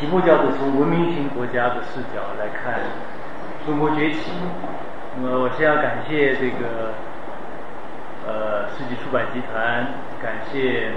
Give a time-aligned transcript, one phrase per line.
[0.00, 2.80] 题目叫做从文明型国家的视角来看
[3.66, 4.32] 中国崛起。
[5.14, 6.94] 那么我先要感谢这个
[8.26, 9.86] 呃世纪出版集团，
[10.20, 10.92] 感谢。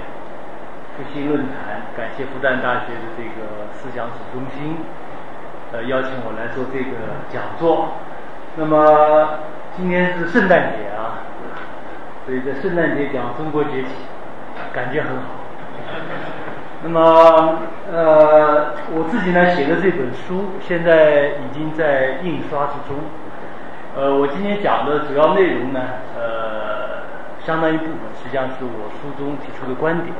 [0.96, 4.76] 复兴论坛，感谢复旦大学的这个思想史中心，
[5.72, 7.88] 呃，邀请我来做这个讲座。
[8.54, 9.40] 那么
[9.76, 11.18] 今天是圣诞节啊，
[12.24, 13.88] 所以在圣诞节讲中国崛起，
[14.72, 16.43] 感觉很好。
[16.86, 17.00] 那么
[17.90, 23.00] 呃，我自己呢写的这本书现在已经在印刷之中。
[23.96, 25.80] 呃，我今天讲的主要内容呢，
[26.14, 27.00] 呃，
[27.40, 30.12] 相当一部分实际上是我书中提出的观点。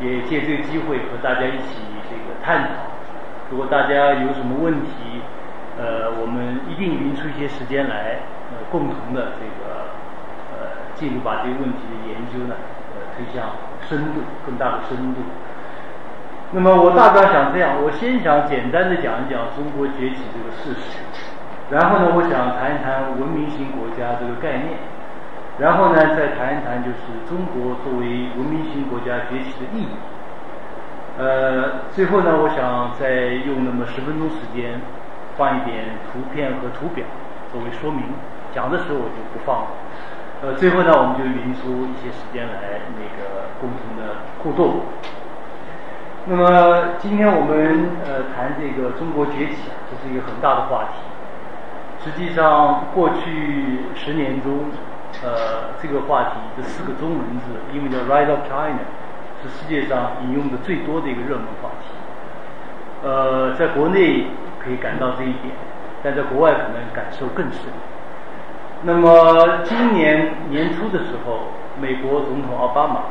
[0.00, 2.88] 也借这个机会和大家一起这个探讨。
[3.50, 5.20] 如果大家有什么问题，
[5.76, 8.16] 呃，我们一定匀出一些时间来，
[8.50, 9.92] 呃，共同的这个
[10.56, 12.56] 呃，进入把这个问题的研究呢，
[12.96, 13.52] 呃，推向
[13.86, 15.20] 深度更大的深度。
[16.54, 21.00] 那么我大概想这样，我先想简单的讲一讲中国崛起这个事实，
[21.70, 24.76] 然后呢，我想谈一谈文明型国家这个概念。
[25.58, 29.88] 然后呢，再谈一谈就是中国作为文明型国家崛起的意义。
[31.18, 34.80] 呃，最后呢，我想再用那么十分钟时间，
[35.36, 37.04] 放一点图片和图表
[37.52, 38.02] 作为说明。
[38.52, 39.68] 讲的时候我就不放了。
[40.42, 44.80] 呃，最后呢，我们就匀出一些时间来那个共同的互动。
[46.26, 50.94] 那么今天我们呃谈这个中国崛起啊，这是一个很大的话题。
[52.04, 54.64] 实际上，过去十年中。
[55.22, 58.80] 呃，这个话题这四个中文字，因为叫 “Rise of China”，
[59.42, 61.92] 是世界上引用的最多的一个热门话题。
[63.04, 64.28] 呃，在国内
[64.58, 65.54] 可以感到这一点，
[66.02, 67.68] 但在国外可能感受更深。
[68.84, 73.02] 那么今年年初的时候，美国总统奥巴马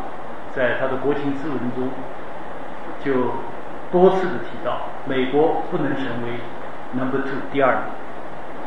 [0.52, 1.88] 在他的国情咨文中
[3.04, 3.12] 就
[3.92, 6.40] 多次的提到，美国不能成为
[6.94, 7.84] Number Two 第二名，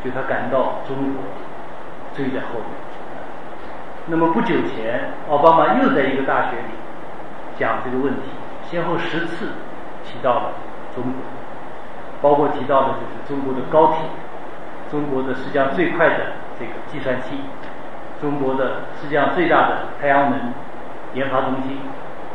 [0.03, 1.23] 就他感到中国
[2.13, 2.69] 追在后面。
[4.07, 6.73] 那么不久前，奥巴马又在一个大学里
[7.57, 8.21] 讲这个问题，
[8.63, 9.49] 先后十次
[10.03, 10.51] 提到了
[10.93, 11.13] 中国，
[12.21, 14.01] 包括提到的就是中国的高铁，
[14.91, 17.39] 中国的世界上最快的这个计算机，
[18.21, 20.53] 中国的世界上最大的太阳能
[21.15, 21.79] 研发中心，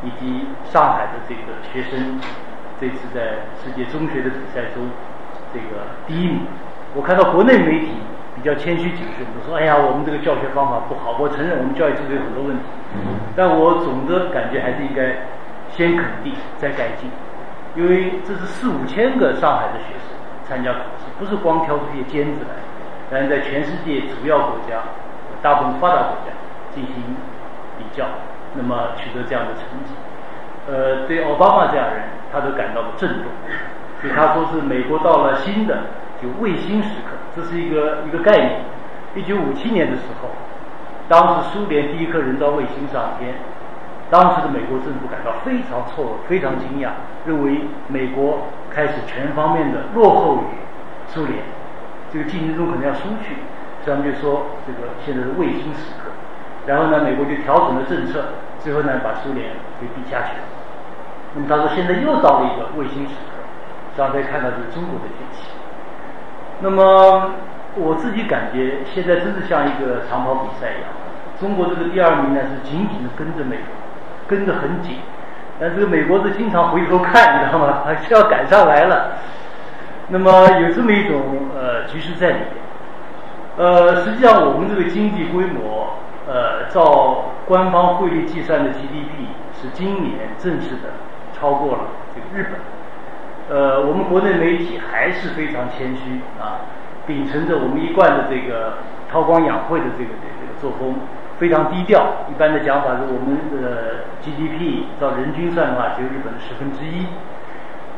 [0.03, 2.19] 以及上海的这个学生
[2.81, 4.89] 这次在世界中学的比赛中
[5.53, 6.47] 这个第一名。
[6.95, 7.93] 我看到国内媒体。
[8.33, 12.63] 比较谦虚谨慎，都说：“哎呀，我们这个教学方法不好。”我承认我们教育制度有很多问题，
[13.37, 15.29] 但我总的感觉还是应该
[15.69, 17.11] 先肯定再改进，
[17.77, 20.17] 因为这是四五千个上海的学生
[20.49, 22.57] 参加考试，不是光挑出一些尖子来，
[23.11, 24.89] 但是在全世界主要国家、
[25.43, 26.33] 大部分发达国家
[26.73, 26.95] 进行
[27.77, 28.07] 比较，
[28.55, 29.95] 那么取得这样的成绩，
[30.67, 32.03] 呃，对奥巴马这样人，
[32.33, 33.27] 他都感到了震动，
[34.01, 35.85] 所以他说是美国到了新的
[36.21, 37.17] 就卫星时刻。
[37.37, 38.63] 这是一个一个概念。
[39.15, 40.29] 一九五七年的时候，
[41.09, 43.35] 当时苏联第一颗人造卫星上天，
[44.11, 46.91] 当时的美国政府感到非常错愕、非常惊讶，
[47.27, 50.59] 认为美国开始全方面的落后于
[51.07, 51.39] 苏联，
[52.13, 53.37] 这个竞争中可能要输去。
[53.83, 56.10] 所以他们就说这个现在是卫星时刻。
[56.67, 58.25] 然后呢，美国就调整了政策，
[58.59, 60.45] 最后呢把苏联给比下去了。
[61.35, 63.43] 那么他说现在又到了一个卫星时刻，
[63.97, 65.49] 刚才看到就是中国的崛起。
[66.61, 67.31] 那么
[67.77, 70.91] 我自己感觉，现在真的像一个长跑比赛一样。
[71.41, 73.65] 中国这个第二名呢，是紧紧的跟着美国，
[74.29, 74.97] 跟得很紧。
[75.59, 77.83] 但这个美国是经常回头看，你知道吗？
[77.87, 79.13] 还是要赶上来了。
[80.09, 80.31] 那么
[80.61, 82.47] 有这么一种呃局势在里面。
[83.57, 85.80] 呃，实际上我们这个经济规模，
[86.71, 90.95] 照官方汇率计算的 GDP 是今年正式的
[91.33, 91.81] 超过了
[92.15, 92.61] 这个日本。
[93.51, 96.63] 呃，我们国内媒体还是非常谦虚啊，
[97.07, 98.79] 秉承着我们一贯的这个
[99.11, 100.95] 韬光养晦的这个这个作风，
[101.39, 102.01] 非常低调。
[102.31, 107.07] 一般的讲法是我们的 GDP 照人均算的话，只有日本的十分之一。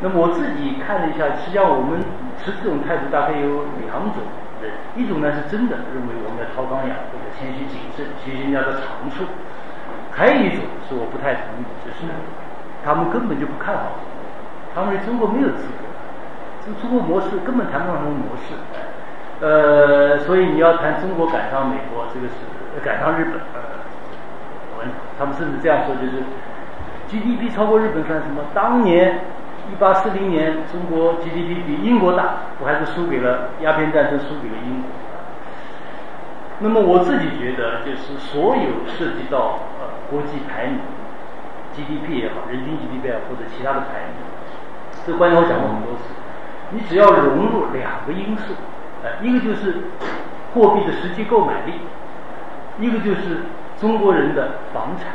[0.01, 2.01] 那么我自己看了一下，实际上我们
[2.39, 4.25] 持这种态度大概有两种
[4.62, 9.26] 人，一种呢是真的认为我们要韬光养晦、谦虚谨慎，学习人家的长处；
[10.11, 12.06] 还有一种是我不太同意，就是
[12.85, 14.23] 他们根本就不看好中国。
[14.75, 15.85] 他们认为中国没有资格，
[16.64, 18.55] 这中国模式根本谈不上什么模式，
[19.43, 22.35] 呃，所以你要谈中国赶上美国，这个是
[22.82, 23.82] 赶上日本，呃，
[25.19, 26.23] 他们甚至这样说，就是
[27.09, 28.43] GDP 超过日本算什么？
[28.55, 29.20] 当年
[29.70, 34.91] 一八四零年中国 GDP 比英国大，我还是输给了鸦片战争，输给了英国。
[36.59, 40.79] 那么我自己觉得，就是所有涉及到呃国际排名
[41.75, 44.23] ，GDP 也好，人均 GDP 也好，或者其他的排名。
[45.06, 46.14] 这个观点我讲过很多次，
[46.70, 48.55] 你只要融入两个因素，
[49.03, 49.88] 呃，一个就是
[50.55, 51.73] 货币的实际购买力，
[52.79, 53.43] 一个就是
[53.81, 55.06] 中国人的房产，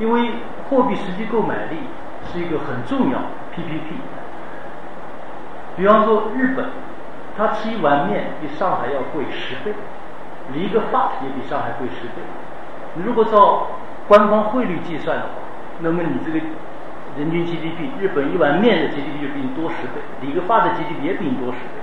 [0.00, 0.30] 因为
[0.68, 1.76] 货币实际购买力
[2.30, 3.18] 是一个很重要
[3.54, 3.96] PPP。
[5.76, 6.66] 比方说日本，
[7.36, 9.72] 它吃一碗面比上海要贵十倍，
[10.54, 12.22] 一个发也比上海贵十倍。
[12.94, 13.68] 你如果照
[14.06, 15.30] 官方汇率计算的话，
[15.80, 16.44] 那么你这个。
[17.14, 21.76] 人均 GDP，日本一碗面的 GDP 就比你多十倍，理个发的 GDP 也比你多十倍，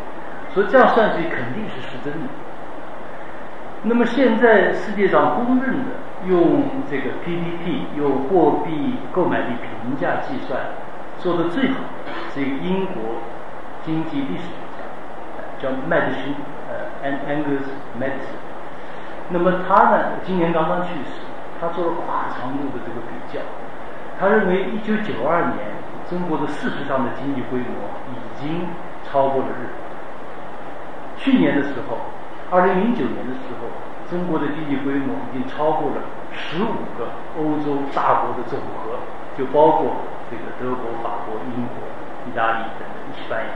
[0.51, 2.25] 所以这样算出去肯定是失真的。
[3.83, 5.91] 那么现在世界上公认的
[6.27, 10.59] 用这个 PPP 用货币购买力评价计算
[11.17, 11.79] 做的最好
[12.29, 13.21] 是一个英国
[13.81, 14.83] 经济历史学家，
[15.61, 16.35] 叫麦德逊，
[16.67, 17.63] 呃，Angus
[17.99, 18.39] Madison。
[19.29, 21.21] 那么他呢，今年刚刚去世，
[21.59, 23.39] 他做了跨长度的这个比较。
[24.19, 25.57] 他认为，一九九二年
[26.09, 27.65] 中国的事实上的经济规模
[28.11, 28.67] 已经
[29.03, 29.73] 超过了日本。
[31.15, 31.97] 去年的时候，
[32.51, 33.69] 二零零九年的时候，
[34.09, 36.01] 中国的经济规模已经超过了
[36.31, 38.99] 十五个欧洲大国的总和，
[39.37, 39.91] 就包括
[40.31, 41.85] 这个德国、法国、英国、
[42.25, 43.51] 意大利等等西班牙。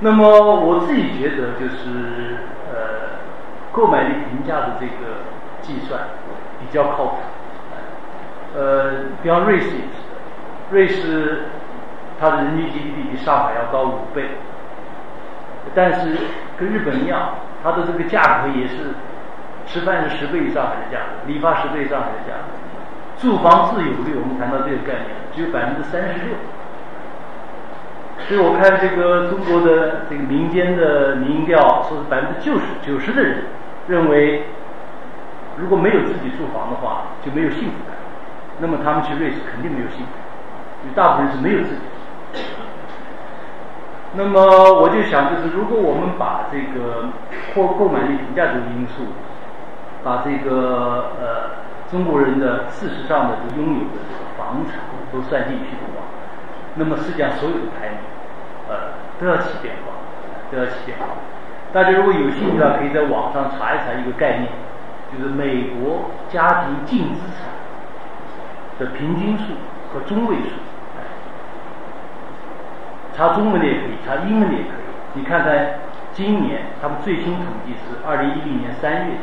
[0.00, 0.26] 那么
[0.60, 2.36] 我自己觉得，就是
[2.70, 3.20] 呃，
[3.72, 5.22] 购买力评价的这个
[5.62, 6.00] 计算
[6.60, 7.16] 比较靠谱。
[8.54, 9.70] 呃，比方瑞士，
[10.70, 11.44] 瑞士
[12.20, 14.30] 它的人均 GDP 比上海要高五倍，
[15.74, 16.16] 但是
[16.58, 18.94] 跟日本一样，它的这个价格也是
[19.66, 22.52] 吃饭是十倍以上海的价格，理发十倍以上海的价格，
[23.18, 26.36] 住房自有率我们谈到这个概念只有百分之三十六，
[28.28, 33.44] 所以我看这个中国的这个民间的民调说是百分之九十九十的人
[33.88, 34.44] 认为，
[35.56, 37.96] 如果没有自己住房的话就没有幸福感。
[38.60, 40.12] 那么他们去瑞士肯定没有幸福，
[40.84, 41.80] 因为大部分人是没有自己。
[44.16, 44.40] 那么
[44.80, 47.10] 我就想，就是如果我们把这个
[47.54, 49.06] 或购买力评价这个因素，
[50.02, 51.50] 把这个呃
[51.90, 54.80] 中国人的事实上的拥有的这个房产
[55.12, 56.06] 都算进去的话，
[56.76, 57.98] 那么世界上所有的排名，
[58.68, 59.92] 呃都要起变化，
[60.50, 61.06] 都要起变化。
[61.72, 64.48] 大家如果有兴趣的话，可以在网上查一查一个概念，
[65.12, 67.52] 就是美国家庭净资产。
[68.76, 69.54] 的平均数
[69.92, 70.58] 和中位数，
[73.16, 74.84] 查中文的也可以，查英文的也可以。
[75.14, 75.80] 你看看
[76.12, 79.14] 今年他们最新统计是二零一零年三月，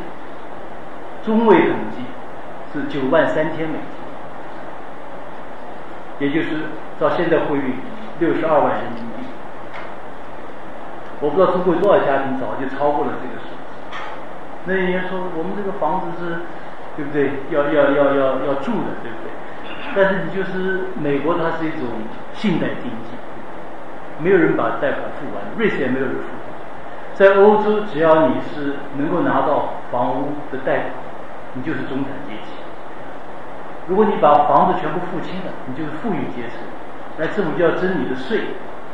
[1.23, 2.05] 中位统计
[2.71, 3.77] 是九万三千美
[6.19, 6.63] 金，也就是
[6.99, 7.75] 到现在汇率
[8.19, 9.25] 六十二万人民币。
[11.19, 13.55] 我不知道中国有多少家庭早就超过了这个数字。
[14.65, 16.39] 那人家说我们这个房子是，
[16.95, 17.31] 对不对？
[17.51, 19.31] 要要要要要住的，对不对？
[19.95, 21.87] 但是你就是美国，它是一种
[22.33, 23.13] 信贷经济，
[24.21, 26.23] 没有人把贷款付完，瑞士也没有人付。
[27.13, 30.91] 在欧洲，只要你是能够拿到房屋的贷款，
[31.53, 32.53] 你就是中产阶级。
[33.87, 36.59] 如果你把房子全部付清了，你就是富裕阶层，
[37.17, 38.41] 那政府就要征你的税，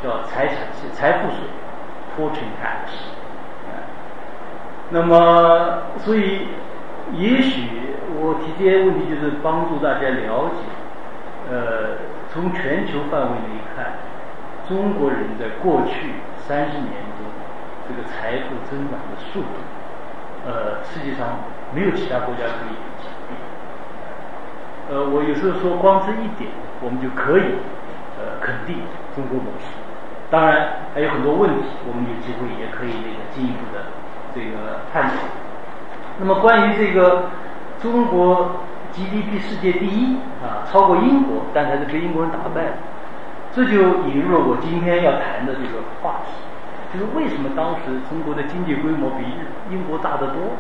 [0.02, 1.46] 叫财产税、财富税
[2.18, 2.90] （fortune tax）。
[4.90, 6.48] 那么，所以
[7.12, 7.68] 也许
[8.20, 10.64] 我提这些问题，就是帮助大家了解。
[11.50, 13.94] 呃，从全球范围来看，
[14.68, 17.24] 中国人在过去三十年中，
[17.88, 19.64] 这个财富增长的速度，
[20.46, 21.40] 呃，世界上
[21.74, 22.76] 没有其他国家可以
[23.30, 23.36] 比。
[24.90, 27.56] 呃，我有时候说，光这一点，我们就可以
[28.20, 28.80] 呃肯定
[29.16, 29.66] 中国模式。
[30.30, 33.86] 当然还有很多问题，我们有机会也可以那个进一步的
[34.36, 35.14] 这个探讨。
[36.20, 37.30] 那么关于这个
[37.82, 38.52] 中国。
[38.90, 42.78] GDP 世界第一啊，超过英国，但还是被英国人打败了。
[43.58, 46.30] 这就引入了我今天要谈的这个话题，
[46.94, 50.54] 就是为什么当时中国的经济规模比日英国大得多？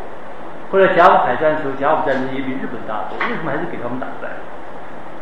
[0.73, 4.41] 后来甲午海战的时候，甲午战争也比日本大得多，为什么还是给他们打败？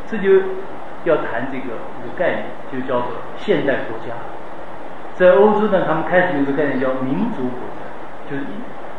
[0.08, 0.56] 这就
[1.04, 4.16] 要谈这个一个概念，就叫做现代国家。
[5.20, 7.84] 在欧洲呢，他们开始有个概念叫民族国家，
[8.32, 8.44] 就是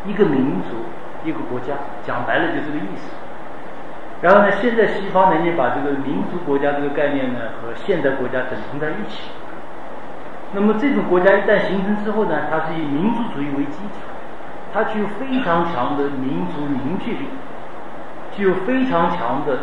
[0.04, 0.84] 一一个民族
[1.24, 1.72] 一个国家，
[2.04, 3.08] 讲白了就这个意思。
[4.22, 9.30] 然后呢，现在西方呢也把这个民族国家这个概念呢和现代国家整合在一起。
[10.52, 14.08] 那么这种国家一旦形成之后呢，它是以民族主义为基础，
[14.72, 17.28] 它具有非常强的民族凝聚力，
[18.32, 19.58] 具有非常强的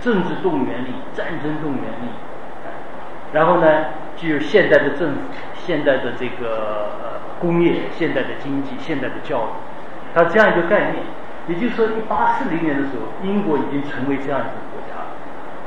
[0.00, 2.08] 政治动员力、战争动员力。
[3.32, 3.66] 然后呢，
[4.16, 5.18] 具有现代的政府、
[5.56, 9.48] 现代的这个工业、现代的经济、现代的教育，
[10.14, 11.04] 它这样一个概念。
[11.46, 15.12] 也就是说，一八四零年的时候，英国已经成为这样一个国家了，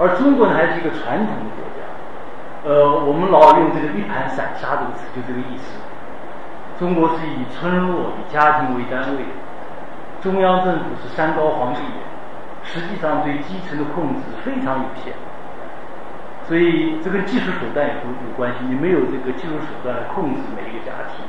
[0.02, 1.86] 而中国呢，还是一个传统的国家。
[2.66, 5.78] 呃，我们老用这个“一盘散沙”这个词，就这个意思。
[6.80, 9.26] 中国是以村落、以家庭为单位，
[10.20, 12.02] 中央政府是山高皇帝远，
[12.64, 15.14] 实际上对基层的控制非常有限。
[16.48, 18.66] 所以，这跟技术手段有有关系。
[18.68, 21.24] 你没有这个技术手段来控制每一个家庭、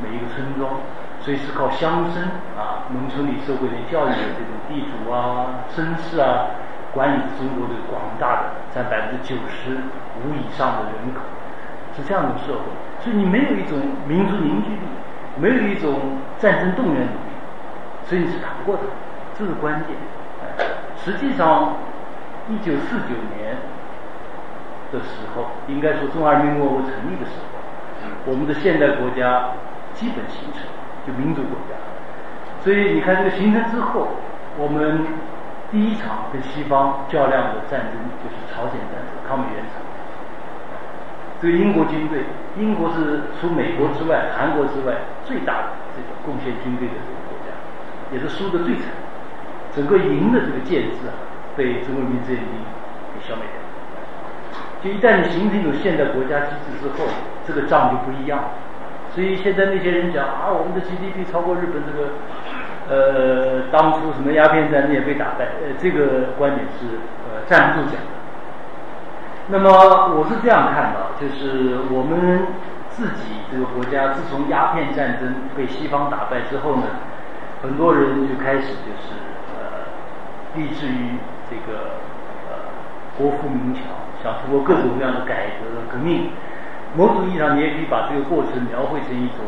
[0.00, 0.80] 每一个村庄。
[1.20, 2.20] 所以是靠乡绅
[2.60, 6.50] 啊，农村里受过的教育的这种地主啊、绅士啊，
[6.92, 9.76] 管理中国的广大的占百分之九十
[10.20, 11.20] 五以上的人口，
[11.96, 12.64] 是这样的社会。
[13.00, 14.86] 所以你没有一种民族凝聚力，
[15.36, 17.34] 没有一种战争动员能力，
[18.04, 18.82] 所以你是打不过的，
[19.38, 19.96] 这是关键。
[20.96, 21.76] 实际上，
[22.48, 23.56] 一九四九年
[24.92, 29.52] 的时候，应该说中华人民共和国成立的时候，我们的现代国家
[29.94, 30.62] 基本形成。
[31.06, 31.76] 就民族国家，
[32.64, 34.08] 所以你看这个形成之后，
[34.56, 35.04] 我们
[35.70, 39.84] 第一场跟西方较量的战争就是朝鲜战争，抗美援朝。
[41.42, 42.24] 这个英国军队，
[42.56, 47.52] 英国是除美国之外、韩国之外最大的这个贡献军队的这个国家，
[48.10, 48.88] 也是输的最惨。
[49.76, 51.12] 整个营的这个建制啊，
[51.54, 52.48] 被中国人民志愿军
[53.12, 53.60] 给消灭掉。
[54.80, 57.04] 就一旦你形成一种现代国家机制之后，
[57.46, 58.48] 这个仗就不一样了。
[59.12, 62.14] 所以现在那些人讲啊，我们的 GDP 超过日本，这个
[62.88, 68.12] 呃，当初什么鸦片战争也被打败，呃，这个观点是呃站不住脚的。
[69.48, 69.70] 那么
[70.16, 72.46] 我是这样看的，就是我们
[72.90, 76.84] 自己这个国家，自从鸦片战争被西方打败之后呢，
[77.62, 79.16] 很多人就开始就是
[79.56, 79.88] 呃，
[80.54, 81.16] 立志于
[81.50, 82.00] 这个
[82.48, 82.68] 呃
[83.16, 83.84] 国富民强，
[84.22, 86.30] 想通过各种各样的改革革命。
[86.96, 89.38] 某种意义上，你也可以把这个过程描绘成一种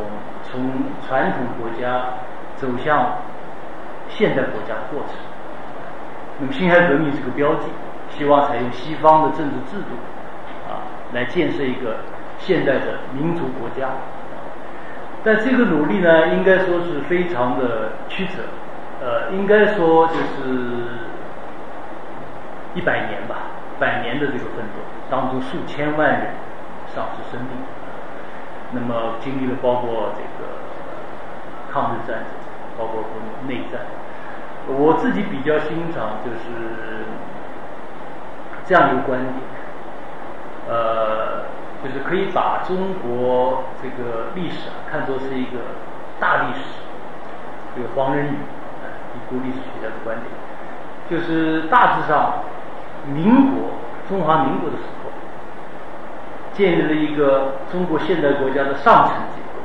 [0.42, 2.18] 从传统国家
[2.56, 3.18] 走向
[4.08, 5.10] 现代国家的过程。
[6.40, 7.66] 那么，辛亥革命是个标记，
[8.10, 9.94] 希望采用西方的政治制度
[10.68, 11.98] 啊，来建设一个
[12.38, 13.90] 现代的民族国家。
[15.22, 18.42] 但这个努力呢，应该说是非常的曲折，
[19.00, 20.84] 呃，应该说就是
[22.74, 23.36] 一百年吧，
[23.78, 26.30] 百年的这个奋斗当中，数千万人。
[26.94, 27.50] 丧失生命，
[28.70, 30.48] 那么经历了包括这个
[31.70, 32.26] 抗日战争，
[32.78, 33.04] 包括
[33.48, 33.80] 内战。
[34.68, 37.06] 我自己比较欣赏就是
[38.64, 39.34] 这样一个观点，
[40.68, 41.44] 呃，
[41.84, 45.58] 就是可以把中国这个历史啊看作是一个
[46.18, 46.60] 大历史。
[47.76, 48.30] 这个黄仁宇
[48.82, 50.26] 啊，一个历史学家的观点，
[51.08, 52.42] 就是大致上
[53.06, 53.70] 民国
[54.08, 54.90] 中华民国的时候。
[56.52, 59.60] 建立了一个中国现代国家的上层结构。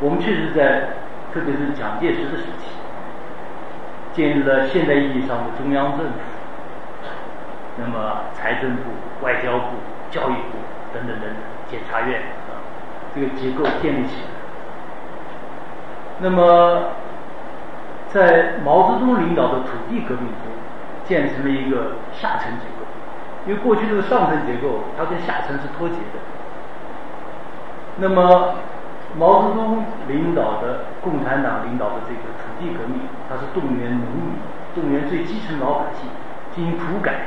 [0.00, 0.90] 我们确实在，
[1.32, 2.76] 特别是蒋介石的时期，
[4.12, 6.12] 建立了现代意义上的中央政府，
[7.78, 8.82] 那么财政部、
[9.22, 9.76] 外交部、
[10.10, 10.58] 教育部
[10.92, 11.36] 等等等等，
[11.68, 12.60] 检察院啊，
[13.14, 14.28] 这个结构建立起来。
[16.20, 16.90] 那么，
[18.08, 20.52] 在毛泽东领导的土地革命中，
[21.04, 22.84] 建成了一个下层结构。
[23.46, 26.20] 因为过去这个上层结构，它跟下层是脱节的。
[27.96, 28.54] 那么，
[29.18, 34.38] 毛泽东领导的共产党领导的这个土地革命，它是动员农民，
[34.74, 36.08] 动员最基层老百姓
[36.54, 37.26] 进行土改，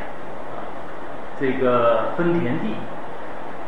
[1.40, 2.76] 这个分田地，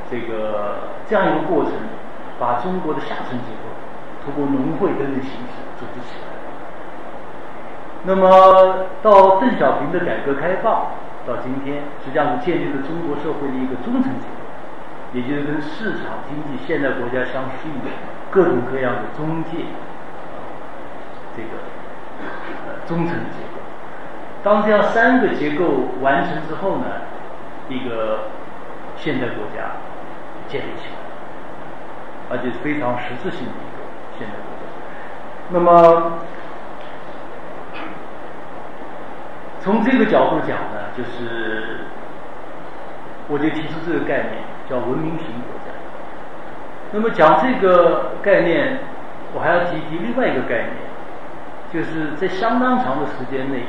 [0.09, 1.73] 这个这样一个过程，
[2.39, 3.69] 把中国的下层结构
[4.23, 6.27] 通过农会等等形式组织起来。
[8.03, 10.87] 那么，到邓小平的改革开放。
[11.27, 14.47] 到今天，实际上是建立了中国社会的一个中层结构，
[15.11, 17.91] 也就是跟市场经济现代国家相适应的
[18.31, 19.67] 各种各样的中介，
[21.37, 21.61] 这个
[22.67, 23.61] 呃中层结构。
[24.43, 26.85] 当这样三个结构完成之后呢，
[27.69, 28.21] 一个
[28.95, 29.71] 现代国家
[30.47, 30.97] 建立起来，
[32.31, 33.83] 而且是非常实质性的一个
[34.17, 34.63] 现代国家。
[35.49, 36.13] 那么
[39.59, 41.81] 从这个角度讲呢，就是
[43.27, 45.71] 我就提出这个概念，叫文明型国家。
[46.93, 48.79] 那么讲这个概念，
[49.33, 50.86] 我还要提提另外一个概念，
[51.73, 53.63] 就是在相当长的时间内，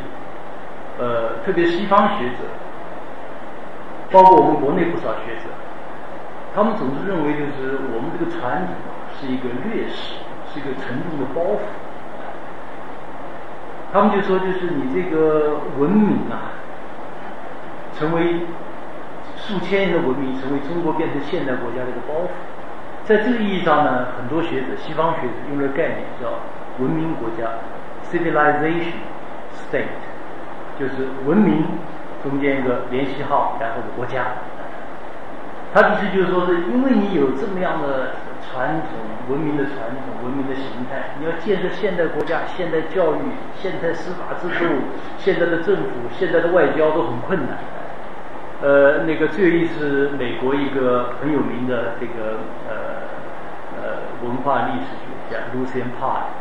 [0.98, 2.44] 呃，特别西方学者，
[4.10, 5.50] 包括我们国内不少学者，
[6.54, 8.74] 他们总是认为就是我们这个传统
[9.18, 10.14] 是一个劣势，
[10.52, 11.58] 是一个沉重的包袱。
[13.92, 16.52] 他们就说，就是你这个文明啊，
[17.98, 18.42] 成为
[19.34, 22.28] 数千年的文明，成为中国变成现代国家的一个包袱。
[23.04, 26.28] 在这个意义上呢，很多学者，西方学者用了概念叫
[26.78, 27.48] 文明国家
[28.10, 28.92] （civilization
[29.52, 29.86] state），
[30.78, 31.64] 就是文明
[32.22, 34.26] 中间一个联系号，然后国家。
[35.74, 38.98] 他的意思就是说，是因为你有这么样的传统
[39.28, 43.18] 文明的传统文明的形态，你要建设现代国家、现代教育、
[43.54, 44.64] 现代司法制度、
[45.18, 47.58] 现在的政府、现在的外交都很困难。
[48.62, 53.04] 呃，那个最有意思，美国一个很有名的这个呃
[53.76, 56.32] 呃文化历史学家 Lucian Park，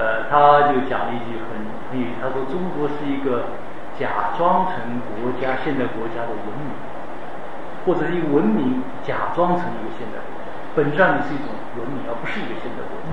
[0.00, 1.60] 呃，他就讲了一句很
[1.92, 3.52] 很有意思，他说中国是一个
[4.00, 4.80] 假装成
[5.20, 6.72] 国家、现代国家的文明，
[7.84, 13.12] 或者一个文明假装成一个现代国家，本质上你是一种文明，而不是一个现代国家。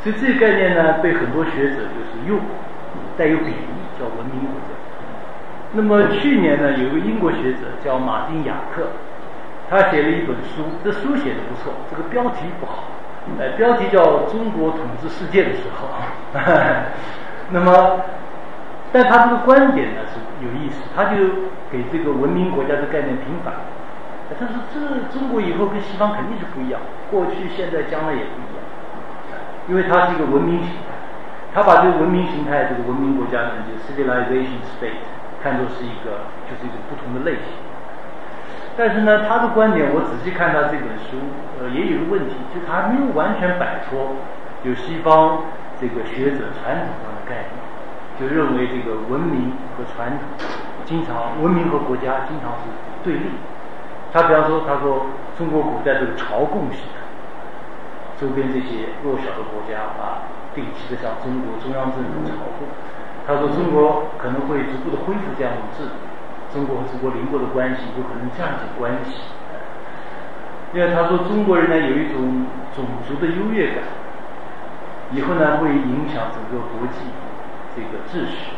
[0.00, 2.40] 所以这个概念呢，被很多学者就是用
[3.18, 3.68] 带有贬义，
[4.00, 4.72] 叫文明国家。
[5.76, 8.96] 那么去年呢，有个英国学者叫马丁雅克，
[9.68, 12.84] 他写了一本书，这书写的不错，这个标题不好，
[13.38, 15.88] 呃，标题叫《中国统治世界的时候》。
[17.50, 18.00] 那么，
[18.92, 21.16] 但他这个观点呢是有意思，他就
[21.70, 23.54] 给这个文明国家的概念平反。
[24.38, 28.60] 他说：“这中国以后跟西方肯定是不一样，过去、现在、将来也不一样，
[29.68, 30.92] 因为它是一个文明形态。
[31.54, 35.00] 他把这个文明形态，这个文明国家呢，就 civilization state。”
[35.40, 37.46] 看作是一个，就是一种不同的类型。
[38.78, 41.18] 但是呢，他的观点，我仔细看他这本书，
[41.58, 44.14] 呃，也有个问题，就是他没有完全摆脱
[44.62, 45.42] 有西方
[45.80, 47.58] 这个学者传统上的概念，
[48.14, 50.22] 就认为这个文明和传统
[50.86, 52.70] 经常，文明和国家经常是
[53.02, 53.26] 对立。
[54.14, 57.02] 他比方说，他说中国古代这个朝贡系统，
[58.14, 60.22] 周边这些弱小的国家啊，
[60.54, 62.70] 定期的向中国中央政府朝贡。
[63.26, 65.98] 他说：“中国可能会逐步的恢复这样一种制度，
[66.52, 69.22] 中国和中国邻国的关系有可能这样一种关系。
[70.74, 73.84] 因为他说中国人呢有一种种族的优越感，
[75.12, 77.08] 以后呢会影响整个国际
[77.74, 78.52] 这个秩序。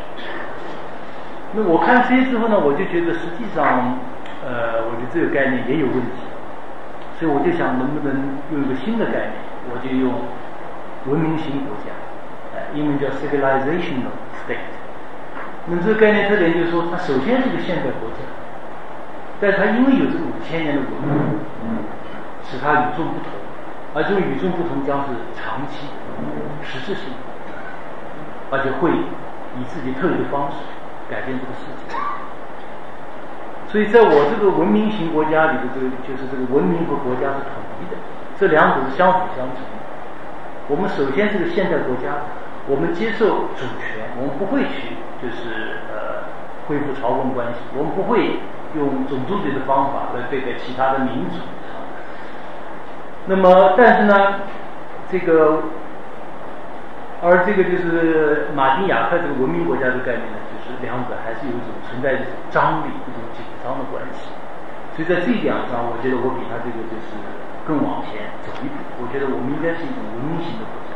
[1.53, 3.99] 那我看这些之后呢，我就觉得实际上，
[4.43, 6.23] 呃，我觉得这个概念也有问题，
[7.19, 9.33] 所以我就想能不能用一个新的概念，
[9.71, 10.11] 我就用
[11.07, 11.91] 文明型国家，
[12.55, 14.57] 呃，英文叫 civilizational。” state，
[15.67, 18.25] 那这个概念特点就是说，它首先是个现代国家，
[19.39, 21.37] 但是它因为有这五千年的文明，
[22.43, 23.29] 使它与众不同，
[23.93, 25.85] 而这种与众不同将是长期、
[26.63, 27.13] 实质性，
[28.49, 30.57] 而且会以自己特有的方式
[31.07, 31.95] 改变这个世界。
[33.69, 37.95] 所以，在我这个文明型国家里的这个，就是这个文明和国家是统一的，
[38.37, 39.63] 这两者是相辅相成。
[40.67, 42.25] 我们首先是个现代国家。
[42.67, 46.25] 我们接受主权，我们不会去就是呃
[46.67, 48.39] 恢复朝贡关系，我们不会
[48.75, 51.37] 用种族主义的方法来对待其他的民族。
[53.27, 54.41] 那么，但是呢，
[55.11, 55.61] 这个
[57.21, 64.33] 而这个就是马丁雅克这个文明国家的概念呢，就是两者还是有一种存在一种张力、一种紧张的关系。
[64.97, 67.13] 所以在这一点上，我觉得我比他这个就是
[67.63, 68.75] 更往前走一步。
[68.99, 70.90] 我觉得我们应该是一种文明型的国家。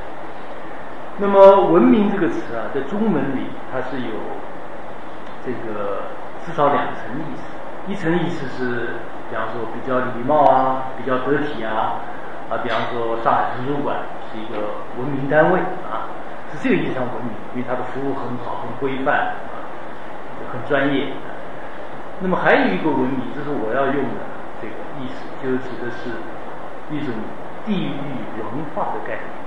[1.17, 4.12] 那么“文明”这个词啊，在中文里它是有
[5.45, 6.12] 这个
[6.45, 7.43] 至少两层意思。
[7.88, 8.99] 一层意思是，
[9.30, 12.01] 比方说比较礼貌啊，比较得体啊，
[12.49, 13.97] 啊，比方说上海图书馆
[14.28, 16.12] 是一个文明单位啊，
[16.51, 19.71] 是这个意义上文明，因为它的服务很好、很规范啊、
[20.51, 21.13] 很专业。
[22.19, 24.19] 那么还有一个文明，这是我要用的
[24.62, 26.10] 这个意思，就是指的是
[26.91, 27.13] 一种
[27.65, 27.91] 地域
[28.41, 29.44] 文化的概念。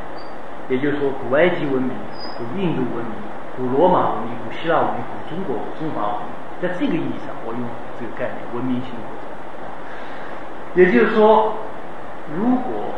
[0.69, 1.91] 也就是说，古埃及文明、
[2.37, 3.15] 古印度文明、
[3.57, 7.63] 古罗马文明、古希腊文明、古中国、古中华文明，在这个意义上，我用
[7.99, 9.27] 这个概念“文明型国家”。
[10.77, 11.55] 也就是说，
[12.37, 12.93] 如果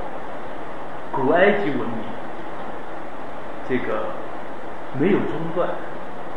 [1.13, 2.03] 古埃及文明
[3.69, 4.07] 这个
[4.99, 5.69] 没有中断，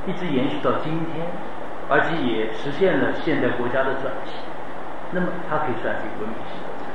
[0.06, 1.26] 一直延续到今天，
[1.90, 4.38] 而且也实现了现代国家的转型，
[5.12, 6.86] 那么它可以算是一个文明型国家。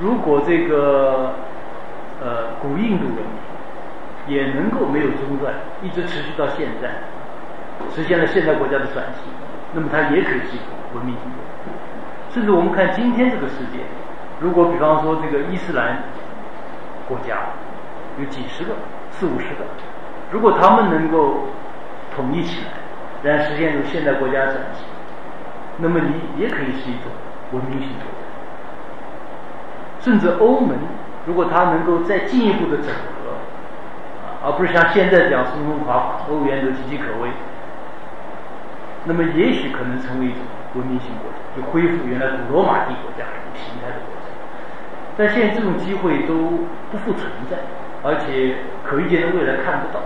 [0.00, 1.34] 如果这个
[2.22, 3.26] 呃古印度文明
[4.28, 6.88] 也能够没有中断，一直持续到现在，
[7.92, 9.32] 实现了现代国家的转型，
[9.74, 11.50] 那么它也可以是一个文明型国家。
[12.30, 13.80] 甚至我们看今天这个世界，
[14.40, 16.04] 如果比方说这个伊斯兰
[17.08, 17.36] 国家
[18.18, 18.74] 有几十个、
[19.10, 19.64] 四五十个，
[20.30, 21.48] 如果他们能够
[22.14, 22.70] 统一起来，
[23.24, 24.86] 然后实现出现代国家转型，
[25.78, 27.10] 那么你也可以是一种
[27.50, 28.22] 文明型国家。
[30.00, 30.76] 甚至欧盟，
[31.26, 33.36] 如果它能够再进一步的整合，
[34.44, 37.30] 而不是像现在这样松松垮垮，欧元都岌岌可危，
[39.04, 40.40] 那么也许可能成为一种
[40.74, 44.26] 文明型国家，就恢复原来古罗马帝国这样一种形态的国家。
[45.16, 46.34] 但现在这种机会都
[46.90, 47.58] 不复存在，
[48.02, 50.00] 而且可预见的未来看不到，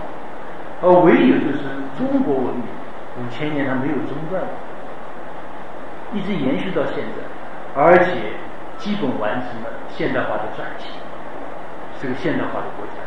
[0.83, 1.63] 而唯有就是
[1.97, 2.63] 中国文明
[3.17, 4.43] 五千年它没有中断，
[6.13, 7.25] 一直延续到现在，
[7.73, 8.37] 而且
[8.77, 10.91] 基本完成了现代化的转型，
[12.01, 13.03] 这个现代化的国家。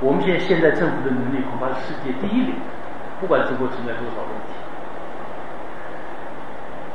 [0.00, 2.54] 我们现在现在政府的能力恐怕是世界第一流，
[3.20, 4.52] 不管中国存在多少问题。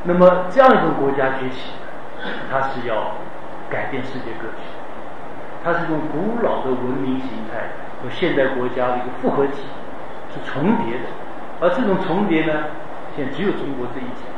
[0.03, 1.73] 那么这样一种国家崛起，
[2.49, 3.17] 它是要
[3.69, 4.63] 改变世界格局，
[5.63, 7.69] 它是一种古老的文明形态
[8.01, 9.63] 和现代国家的一个复合体，
[10.33, 11.05] 是重叠的。
[11.59, 12.53] 而这种重叠呢，
[13.15, 14.29] 现在只有中国这一家。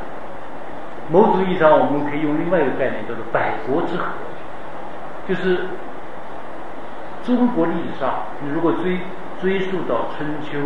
[1.10, 4.06] 某种意义上，我们可以用另外一个概念叫做“百国之和”，
[5.28, 5.68] 就是
[7.24, 9.00] 中国历史上，你如果追
[9.40, 10.58] 追溯到春秋、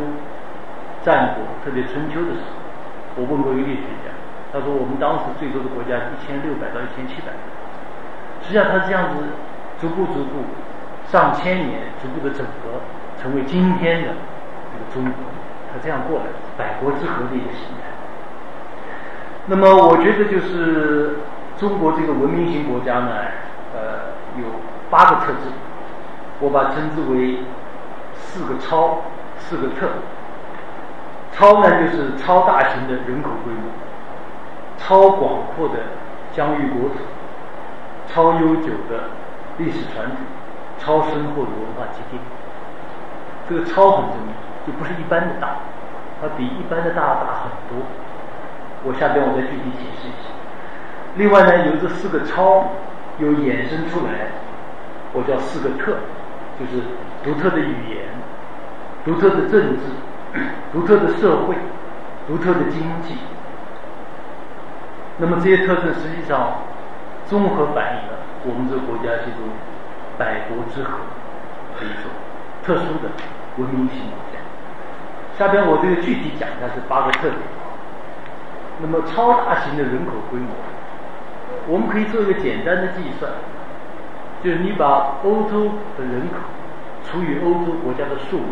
[1.02, 4.10] 战国，特别春秋的时候，我问过一个历史学家。
[4.50, 7.30] 他说：“我们当时最多的国家一千六百到一千七百，
[8.40, 9.24] 实际上他这样子
[9.78, 10.40] 逐步逐步
[11.06, 12.80] 上千年逐步的整合，
[13.20, 14.08] 成为今天的
[14.72, 15.12] 这个中国。
[15.70, 16.24] 他这样过来，
[16.56, 17.92] 百国之和的一个形态。
[19.46, 21.18] 那么，我觉得就是
[21.58, 23.14] 中国这个文明型国家呢，
[23.76, 24.48] 呃，有
[24.88, 25.52] 八个特质，
[26.40, 27.38] 我把称之为
[28.14, 28.98] 四个超，
[29.38, 29.88] 四个特。
[31.32, 33.70] 超呢，就是超大型的人口规模。”
[34.78, 35.74] 超广阔的
[36.32, 36.98] 疆域国土，
[38.06, 39.10] 超悠久的
[39.58, 40.16] 历史传统，
[40.78, 42.22] 超深厚的文化积淀。
[43.48, 45.56] 这个超很重要，就不是一般的大，
[46.22, 47.84] 它比一般的大大很多。
[48.84, 50.30] 我下边我再具体解释一下。
[51.16, 52.68] 另外呢，由这四个超
[53.18, 54.30] 又衍生出来，
[55.12, 55.96] 我叫四个特，
[56.58, 56.82] 就是
[57.22, 58.08] 独特的语言、
[59.04, 59.82] 独特的政治、
[60.72, 61.54] 独特的社会、
[62.26, 63.16] 独特的经济。
[65.18, 66.62] 那么这些特征实际上
[67.26, 69.50] 综合反映了我们这个国家是一种
[70.16, 70.98] 百国之和
[71.78, 72.10] 的一种
[72.62, 73.10] 特殊的
[73.56, 74.38] 文明型国家。
[75.36, 77.38] 下边我这个具体讲一下这八个特点。
[78.80, 80.54] 那么超大型的人口规模，
[81.66, 83.32] 我们可以做一个简单的计算，
[84.42, 85.64] 就是你把欧洲
[85.96, 86.36] 的人口
[87.04, 88.44] 除以欧洲国家的数目，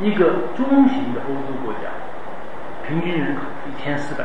[0.00, 0.24] 一个
[0.56, 1.90] 中型的欧洲国家
[2.86, 4.24] 平均人口一千四百。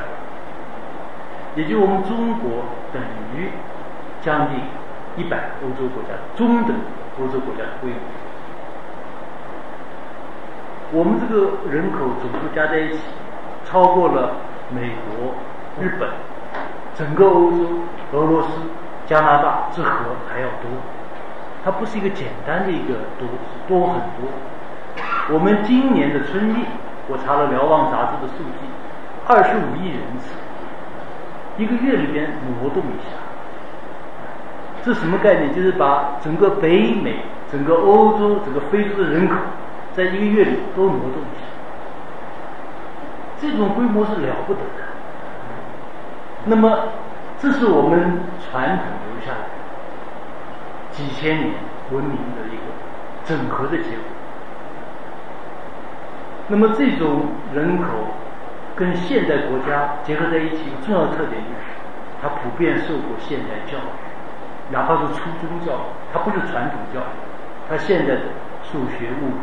[1.55, 3.01] 也就我们中国等
[3.35, 3.49] 于
[4.21, 4.59] 将近
[5.17, 6.75] 一百欧洲国家中等
[7.19, 7.97] 欧洲国家的规模。
[10.91, 12.99] 我们这个人口总数加在一起，
[13.65, 14.31] 超过了
[14.69, 15.33] 美国、
[15.79, 16.09] 日本、
[16.95, 17.57] 整个欧洲、
[18.13, 18.49] 俄罗斯、
[19.09, 19.89] 加拿大之和
[20.31, 20.69] 还要多。
[21.65, 23.27] 它不是一个简单的一个多，
[23.67, 24.29] 多很多。
[25.33, 26.65] 我们今年的春运，
[27.07, 28.69] 我查了《瞭望》杂志的数据，
[29.27, 30.35] 二十五亿人次。
[31.57, 33.17] 一个月里边挪动一下，
[34.83, 35.53] 这什么概念？
[35.53, 37.17] 就是把整个北美、
[37.51, 39.35] 整个欧洲、整个非洲的人口，
[39.91, 41.45] 在一个月里都挪动一下，
[43.41, 44.87] 这种规模是了不得的。
[46.45, 46.79] 那么，
[47.39, 49.47] 这是我们传统留下来
[50.91, 51.53] 几千年
[51.91, 52.63] 文明的一个
[53.23, 54.05] 整合的结果。
[56.47, 57.87] 那么，这种人口。
[58.75, 61.67] 跟现代国家结合在一起，一个重要特点就是，
[62.21, 63.81] 它普遍受过现代教育，
[64.71, 67.11] 哪怕是初中教育，它不是传统教育，
[67.67, 68.21] 它现在的
[68.63, 69.41] 数学、物理、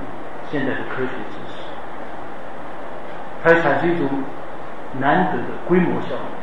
[0.50, 1.68] 现在的科学知识，
[3.44, 4.09] 它产生一种
[5.00, 6.36] 难得的规模效应。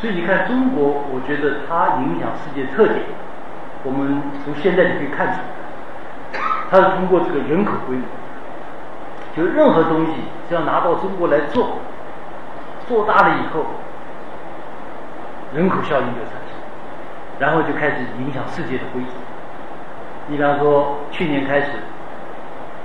[0.00, 3.04] 所以你看，中国，我觉得它影响世界特点，
[3.84, 8.04] 我们从现在就可以看出来，它是通过这个人口规模。
[9.36, 10.12] 就任何东西，
[10.48, 11.76] 只要拿到中国来做，
[12.88, 13.66] 做大了以后，
[15.54, 16.56] 人口效应就产生，
[17.38, 19.12] 然后就开始影响世界的规则。
[20.28, 21.72] 你比方说，去年开始，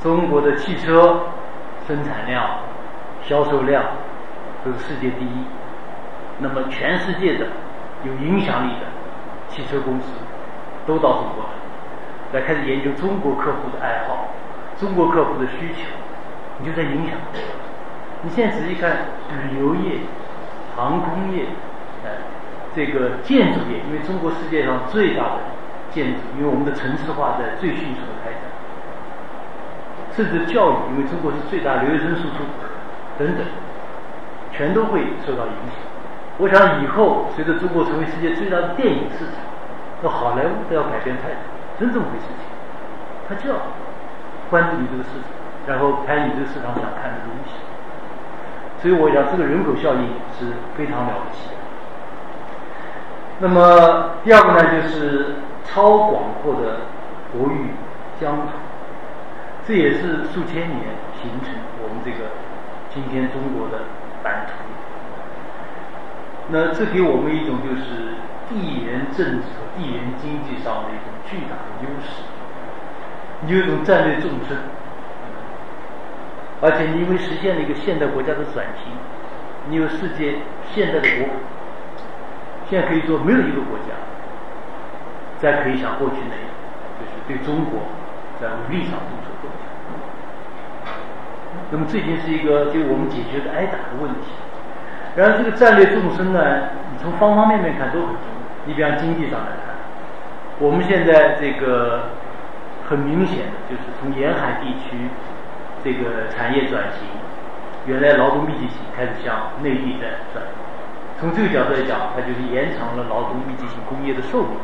[0.03, 1.21] 中国的汽车
[1.87, 2.45] 生产量、
[3.23, 3.83] 销售量
[4.65, 5.45] 都是世界第一，
[6.39, 7.47] 那么全世界的
[8.03, 8.87] 有影响力的
[9.47, 10.07] 汽车公司
[10.85, 11.45] 都到中国
[12.33, 14.27] 来，来开始研究中国客户的爱好、
[14.77, 15.87] 中国客户的需求，
[16.59, 17.17] 你就在影响。
[18.21, 18.97] 你现在仔细看
[19.49, 19.99] 旅游业、
[20.75, 21.45] 航空业，
[22.03, 22.11] 呃，
[22.75, 25.39] 这个建筑业，因为中国世界上最大的
[25.91, 28.41] 建筑，因为我们的城市化在最迅速的开展，
[30.11, 32.43] 甚至教育，因为中国是最大留学生输出
[33.17, 33.45] 等等，
[34.51, 35.94] 全都会受到影响。
[36.37, 39.35] 我想以后随着中国成为世界最大的电影市场，
[40.01, 41.39] 那好莱坞都要改变态度，
[41.79, 42.45] 真这么回事情，
[43.29, 43.55] 他就要
[44.49, 45.31] 关注你这个市场，
[45.65, 47.55] 然后拍你这个市场想看的东西。
[48.81, 51.55] 所以我想这个人口效应是非常了不起的。
[53.39, 56.81] 那么第二个呢，就是超广阔的
[57.31, 57.71] 国域
[58.19, 58.51] 疆土，
[59.65, 62.29] 这也是数千年形成我们这个
[62.93, 63.85] 今天中国的
[64.21, 64.53] 版图。
[66.47, 68.13] 那这给我们一种就是
[68.47, 72.21] 地缘政治和、地缘经济上的一种巨大的优势，
[73.41, 74.55] 你有一种战略纵深，
[76.61, 78.93] 而且你因为实现了一个现代国家的转型，
[79.69, 80.35] 你有世界
[80.71, 81.33] 现代的国，
[82.69, 83.97] 现在可以说没有一个国家
[85.41, 86.45] 再可以像过去那样，
[87.01, 87.81] 就是对中国
[88.39, 89.65] 在武力上动手动脚。
[91.71, 94.29] 那么这已经是一个就我们解决的挨打的问题。
[95.15, 96.39] 然后这个战略纵深呢，
[96.91, 98.35] 你从方方面面看都很重要。
[98.65, 99.75] 你比方经济上来看，
[100.59, 102.09] 我们现在这个
[102.89, 105.07] 很明显的就是从沿海地区
[105.81, 107.07] 这个产业转型，
[107.85, 110.43] 原来劳动密集型开始向内地在转。
[111.17, 114.57] 从这个角度来讲，它就是延长了劳动密集型工业的寿命，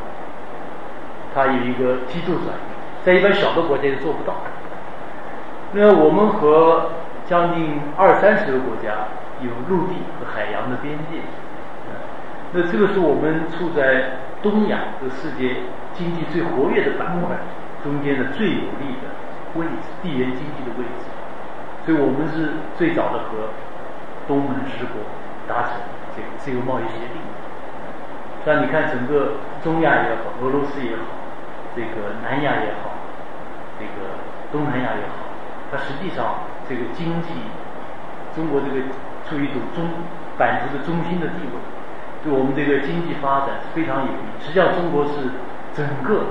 [1.34, 4.34] 它有一个梯度转移，在一般小的国家是做不到。
[5.72, 6.90] 那我们和
[7.24, 9.08] 将近二三十个国家。
[9.42, 11.20] 有陆地和海洋的边界，
[12.52, 15.56] 那这个是我们处在东亚这世界
[15.94, 17.36] 经济最活跃的板块
[17.82, 19.10] 中间的最有利的
[19.54, 21.10] 位置，地缘经济的位置，
[21.84, 23.50] 所以我们是最早的和
[24.28, 25.02] 东盟十国
[25.48, 25.72] 达成
[26.14, 27.18] 这个自由贸易协定。
[28.44, 31.02] 像你看，整个中亚也好，俄罗斯也好，
[31.74, 32.92] 这个南亚也好，
[33.78, 34.20] 这个
[34.52, 35.32] 东南亚也好，
[35.70, 37.28] 它实际上这个经济，
[38.36, 38.82] 中国这个。
[39.28, 39.84] 处于一种中
[40.38, 41.58] 版图的中心的地位，
[42.24, 44.28] 对我们这个经济发展是非常有利。
[44.40, 45.12] 实际上，中国是
[45.74, 46.26] 整个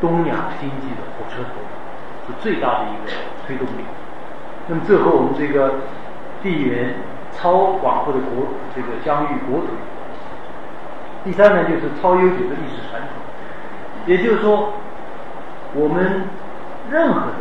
[0.00, 1.60] 东亚经济的火车头，
[2.26, 3.12] 是最大的一个
[3.46, 3.84] 推动力。
[4.68, 5.74] 那么，这和我们这个
[6.42, 6.94] 地缘
[7.32, 9.66] 超广阔的国这个疆域国土。
[11.24, 13.10] 第三呢，就是超悠久的历史传统。
[14.06, 14.72] 也就是说，
[15.74, 16.22] 我们
[16.90, 17.32] 任何的，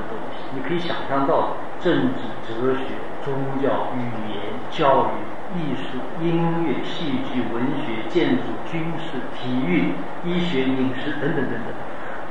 [0.53, 2.95] 你可以想象到政治、哲学。
[3.25, 4.37] 宗教、语言、
[4.69, 11.73] 教育、艺术、音乐、戏剧、文学、建筑、军事、体育、医学、饮食等等等等，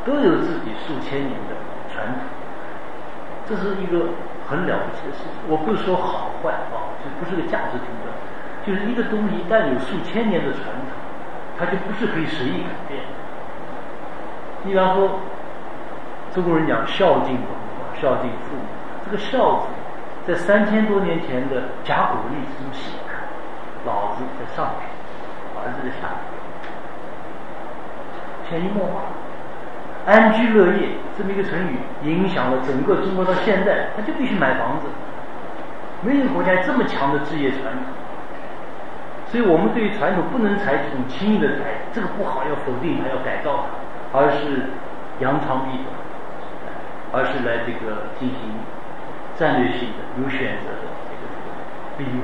[0.05, 1.57] 都有自己数千年的
[1.93, 2.23] 传统。
[3.45, 4.11] 这是一个
[4.47, 5.33] 很了不起的事情。
[5.49, 8.15] 我不是说好坏啊，这不是个价值评断，
[8.65, 10.95] 就是一个东西一旦有数千年的传统，
[11.59, 13.03] 它就不是可以随意改变。
[14.63, 15.19] 你比方说，
[16.33, 17.51] 中国人讲孝敬文，
[18.05, 18.63] 孝敬父母，
[19.07, 19.69] 这个孝字。
[20.27, 23.13] 在三千多年前的甲骨文历史中写的，
[23.85, 24.89] 老子在上面，
[25.57, 26.25] 儿子在下面，
[28.49, 29.03] 潜移默化，
[30.07, 34.87] 安居乐业这么一个成语，影响了整个中国到现在，他就必须买房子，
[36.01, 37.83] 没有国家这么强的置业传统，
[39.27, 43.67] 所以我们对于传统不能采取这种轻易的改，这个不好要否定它，要改造
[44.11, 44.71] 它，而是
[45.19, 45.93] 扬长避短，
[47.15, 48.39] 而是来这个进行。
[49.37, 51.27] 战略性的、有选择的这个
[51.99, 52.23] 利用。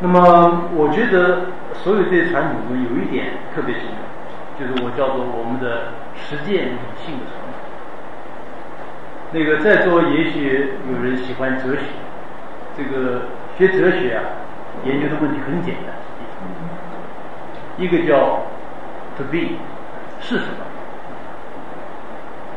[0.00, 3.94] 那么，我觉得所有这些传统中有一点特别重要，
[4.58, 7.54] 就是我叫做我们的实践理性的传统。
[9.30, 11.82] 那个在座也许有人喜欢哲学，
[12.76, 14.42] 这个学哲学啊，
[14.84, 15.94] 研究的问题很简单，
[17.78, 18.42] 一个叫
[19.16, 19.54] to be
[20.20, 20.66] 是什么，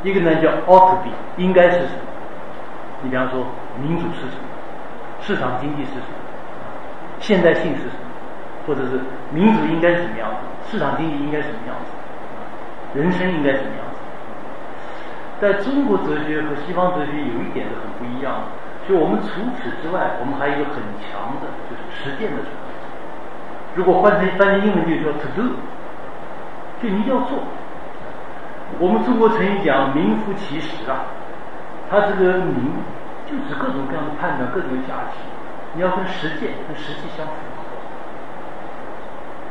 [0.06, 2.06] 一个呢叫 ought to be 应该是什么。
[3.02, 3.44] 你比方说，
[3.82, 4.46] 民主是什么？
[5.20, 6.22] 市场经济是什么？
[7.20, 8.06] 现代性是什么？
[8.68, 10.70] 或者是民主应该是什么样子？
[10.70, 11.92] 市场经济应该什么样子？
[12.94, 13.98] 人生应该什么样子？
[15.42, 22.42] 在中国哲学和西方哲学有一点是很不一样的，就我们除此之外，我们还有一个很强的，就是实践的。
[23.74, 25.58] 如果换成翻译英文就叫 to do，
[26.82, 27.40] 就你一定要做。
[28.80, 31.06] 我们中国成语讲名副其实啊。
[31.88, 32.74] 它这个名
[33.30, 35.22] 就指各种各样的判断，各种价值，
[35.76, 37.62] 你要跟实践、跟实际相符合。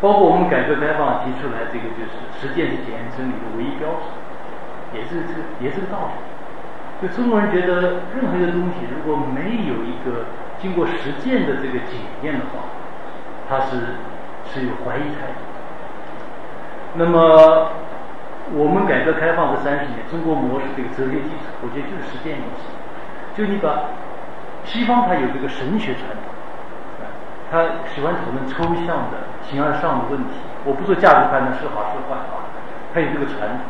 [0.01, 4.03] 包括我们改革开放提出来这个就是实践是检验真理的唯一标准，
[4.93, 7.07] 也是这个也是个道理。
[7.07, 10.27] 就中国人觉得任何一个东西如果没有一个
[10.59, 12.67] 经过实践的这个检验的话，
[13.49, 13.95] 它是
[14.45, 15.41] 是有怀疑态度。
[16.97, 17.71] 那么
[18.53, 22.69] 我们改革开放这三十年，中国模式这个哲学基础，我觉得就是实践意识。
[23.33, 23.89] 就你把
[24.65, 26.29] 西方它有这个神学传统，
[27.51, 30.37] 他喜欢讨论抽象的形而上的问题。
[30.65, 32.49] 我不说价值判断是好是坏啊，
[32.93, 33.61] 他有这个传统。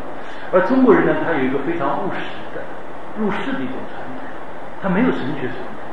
[0.53, 2.63] 而中国人呢，他有一个非常务实的
[3.19, 4.27] 入世的一种传统，
[4.83, 5.91] 他没有神学传统，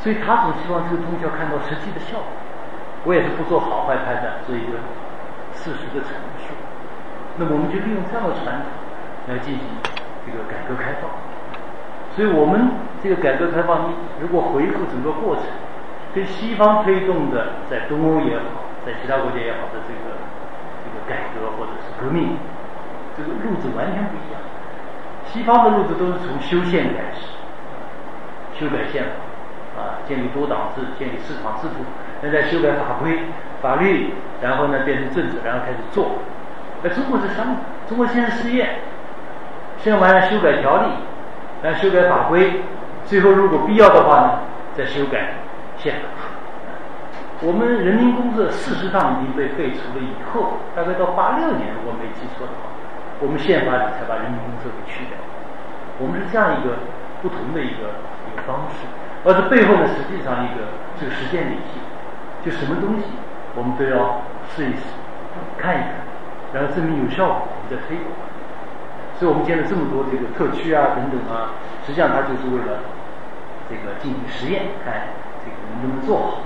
[0.00, 2.28] 所以他总希望这个东西要看到实际的效果。
[3.04, 4.76] 我也是不做好坏判断，做一个
[5.54, 6.43] 事实的陈述。
[7.36, 8.70] 那么我们就利用这样的传统
[9.28, 9.64] 来进行
[10.24, 11.10] 这个改革开放。
[12.14, 12.70] 所以我们
[13.02, 15.44] 这个改革开放，你如果回顾整个过程，
[16.14, 20.14] 跟西方推动的在东欧也好，在其他国家也好的这个
[20.78, 22.38] 这个改革或者是革命，
[23.16, 24.38] 这个路子完全不一样。
[25.26, 27.34] 西方的路子都是从修宪开始，
[28.54, 29.02] 修改宪
[29.74, 31.82] 法，啊，建立多党制，建立市场制度，
[32.22, 33.18] 那再修改法规、
[33.60, 36.12] 法律，然后呢变成政治，然后开始做。
[36.84, 37.56] 那中国是什么？
[37.88, 38.76] 中国先是试验，
[39.82, 40.92] 试验完了修改条例。
[41.62, 42.60] 来修改法规，
[43.06, 44.40] 最后如果必要的话呢，
[44.76, 45.32] 再修改
[45.78, 46.28] 宪法。
[47.40, 52.68] 我们人民公社事实上已经被废除了，以后大概到八六年，如果没记错的话，
[53.20, 55.16] 我们宪法里才把人民公社给去掉。
[55.96, 56.76] 我们是这样一个
[57.22, 57.96] 不同的一个
[58.28, 58.84] 一个方式，
[59.24, 60.68] 而这背后呢，实际上一个
[61.00, 61.80] 这个实践理性，
[62.44, 63.08] 就什么东西
[63.56, 64.20] 我们都要
[64.52, 64.92] 试一试，
[65.56, 66.04] 看一看，
[66.54, 68.14] 然后证明有效果，我们再推广。
[69.18, 72.80] 所以我们建了这么多这个特区啊等等啊，实际上它就是为了
[73.68, 75.10] 这个进行实验，看
[75.44, 76.40] 这个能不能做好。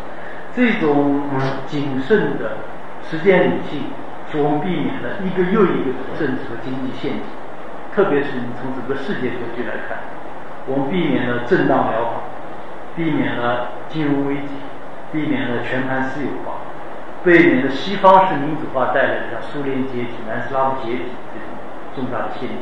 [0.57, 1.23] 这种
[1.67, 2.59] 谨慎的
[3.05, 3.85] 实践理性，
[4.31, 7.23] 使我们避免了一个又一个的政治和经济陷阱。
[7.95, 9.99] 特别是你从整个世界格局来看，
[10.67, 12.21] 我们避免了震荡疗法，
[12.95, 14.49] 避免了金融危机，
[15.11, 16.58] 避免了全盘私有化，
[17.29, 21.49] 避免了西方式民主化带来的像苏联解体、南斯拉夫解体这种。
[21.97, 22.59] 重大的陷阱，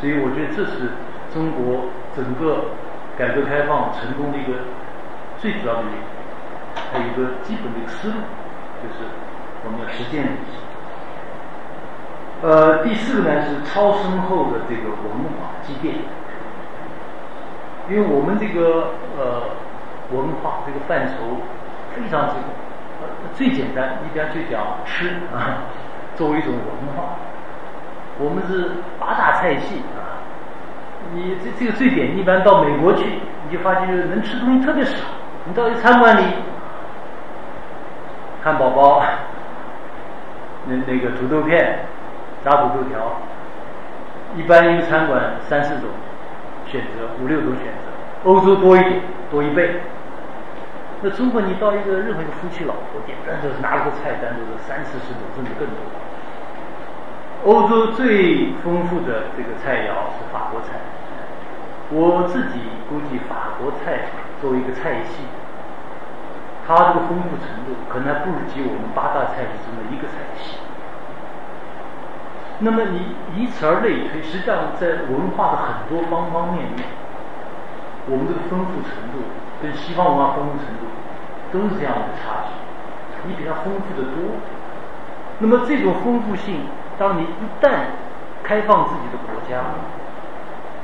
[0.00, 0.92] 所以我觉得这是
[1.34, 2.70] 中国整个
[3.18, 4.64] 改革开放成功的一个
[5.36, 5.98] 最主要的原因。
[6.90, 8.14] 还有一个基本的一个思路，
[8.80, 9.04] 就是
[9.66, 10.38] 我们要实践。
[12.40, 15.96] 呃，第四个呢是超深厚的这个文化积淀，
[17.90, 19.42] 因为我们这个呃
[20.10, 21.42] 文化这个范畴
[21.92, 22.63] 非常之广
[23.34, 25.66] 最简单，一般就讲吃啊，
[26.14, 27.16] 作为一种文化。
[28.18, 30.22] 我们是八大菜系啊，
[31.12, 33.04] 你这这个最典，一般到美国去，
[33.48, 34.96] 你就发现能吃东西特别少。
[35.46, 36.22] 你到一餐馆里，
[38.42, 39.02] 汉堡包，
[40.66, 41.80] 那那个土豆片，
[42.44, 43.20] 炸土豆条，
[44.36, 45.90] 一般一个餐馆三四种
[46.66, 49.80] 选择，五六种选择，欧洲多一点，多一倍。
[51.04, 53.12] 那中国你到一个任何一个夫妻老婆店，
[53.42, 55.76] 都是拿了个菜单都是三四十种，甚至更多。
[57.44, 60.80] 欧洲最丰富的这个菜肴是法国菜，
[61.90, 64.08] 我自己估计法国菜
[64.40, 65.28] 作为一个菜系，
[66.66, 70.56] 它这个丰富程度可能还不如及我们八大菜系中的一个菜系。
[72.60, 76.88] 那么你以此而类推，实际上在文化的很多方方面面，
[78.08, 79.20] 我们这个丰富程度
[79.64, 80.84] 跟西方文化丰富程度
[81.50, 82.52] 都是这样的差距，
[83.26, 84.36] 你比它丰富的多。
[85.38, 86.60] 那么这种丰富性。
[86.96, 87.70] 当你一旦
[88.44, 89.64] 开放自己的国家，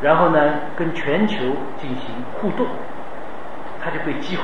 [0.03, 1.37] 然后呢，跟全球
[1.77, 2.66] 进行互动，
[3.81, 4.43] 它就被激活，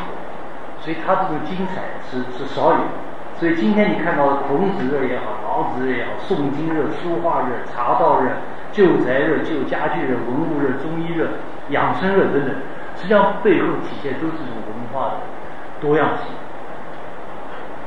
[0.79, 2.79] 所以它这种精彩是是少有。
[3.35, 8.31] 所以今天你看到孔子热也好，老子热也好，诵经热、书画热、茶道热、
[8.71, 11.31] 旧宅热、旧家具热、文物热、中医热、
[11.71, 12.54] 养生热等等，
[12.97, 15.15] 实际上背后体现都是这种文化的
[15.81, 16.27] 多样性。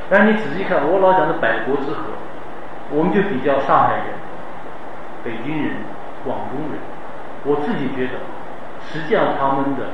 [0.09, 2.03] 但你仔细看，我老讲的百国之和。
[2.91, 4.05] 我们就比较上海人、
[5.23, 5.75] 北京人、
[6.25, 6.81] 广东人，
[7.43, 8.13] 我自己觉得，
[8.81, 9.93] 实际上他们的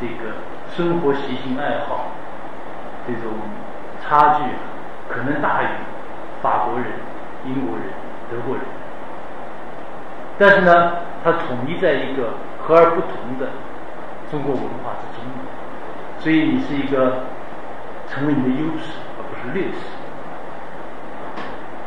[0.00, 0.36] 这个
[0.70, 2.06] 生活习性、爱好
[3.06, 3.32] 这种
[4.00, 4.44] 差距，
[5.10, 5.66] 可能大于
[6.40, 6.86] 法国人、
[7.44, 7.84] 英国人、
[8.30, 8.64] 德国人。
[10.38, 13.48] 但是呢，它统一在一个和而不同的
[14.30, 15.26] 中国文化之中，
[16.20, 17.24] 所以你是一个
[18.06, 19.78] 成为你的优势，而不是劣势。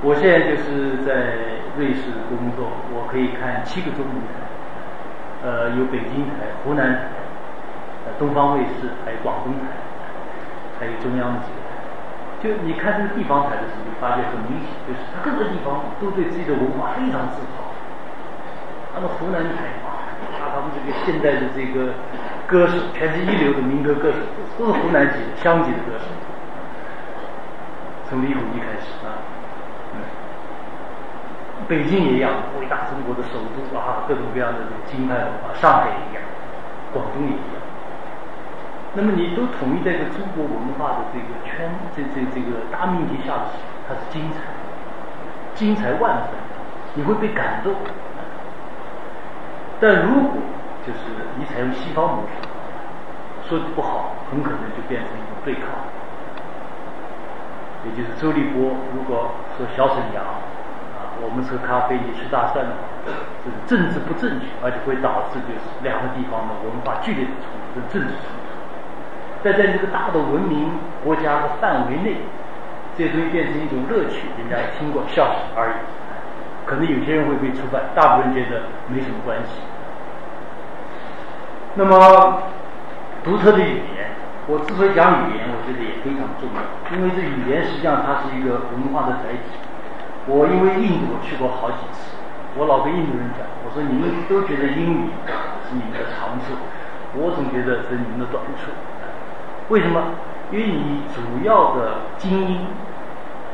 [0.04, 4.44] 我现在就是在瑞士工作，我可以看七个中文台，
[5.39, 9.72] 呃，有北京台、湖南台、东方卫视，还有广东台，
[10.78, 11.80] 还有中央的几个台。
[12.44, 17.72] 就你看这个地方台的时候，你发现很明显，就是它各个地方都对自己的文化非常自豪。
[18.94, 21.96] 那么湖南台啊，他们这个现代的这个
[22.48, 24.20] 歌手，全是一流的民歌歌手，
[24.58, 26.06] 都是湖南籍的乡级的歌手。
[28.10, 29.18] 从李谷一开始啊，
[29.96, 30.02] 嗯，
[31.68, 36.22] 北京也一样，伟大中国的首都啊，各种各样的这个京派文化，上海也一样，
[36.94, 37.62] 广东也一样。
[38.94, 44.41] 那么你都统一在一个中国文化的这个圈，这这这个大命题下的时，它是精彩，
[45.56, 46.38] 精彩万分，
[46.94, 47.74] 你会被感动。
[49.80, 50.32] 但如果
[50.86, 50.99] 就是
[51.38, 55.63] 你采用西方模式，说不好，很可能就变成一种对抗。
[57.86, 62.88] 也就是周立波如果说小沈阳啊，我们喝咖啡你吃大蒜的话，
[63.43, 69.43] 这是政治不正确，而且会导致就是两个地方的文化剧烈的冲突，政治冲突。
[69.43, 70.71] 在在这个大的文明
[71.03, 72.15] 国家的范围内，
[72.95, 75.75] 这些东西变成一种乐趣，人家听过笑而已。
[76.65, 79.59] 可能有些人会被触犯，大部分人觉得没什么关系。
[81.76, 82.43] 那么
[83.24, 84.13] 独特的语言，
[84.47, 86.61] 我之所以讲语言，我觉得也非常重要，
[86.93, 89.57] 因为这语言实际上它是一个文化的载体。
[90.28, 92.15] 我因为印度去过好几次，
[92.55, 95.09] 我老跟印度人讲，我说你们都觉得英语
[95.67, 96.53] 是你们的长处，
[97.17, 98.71] 我总觉得是你们的短处。
[99.69, 100.15] 为什么？
[100.51, 102.67] 因为你主要的精英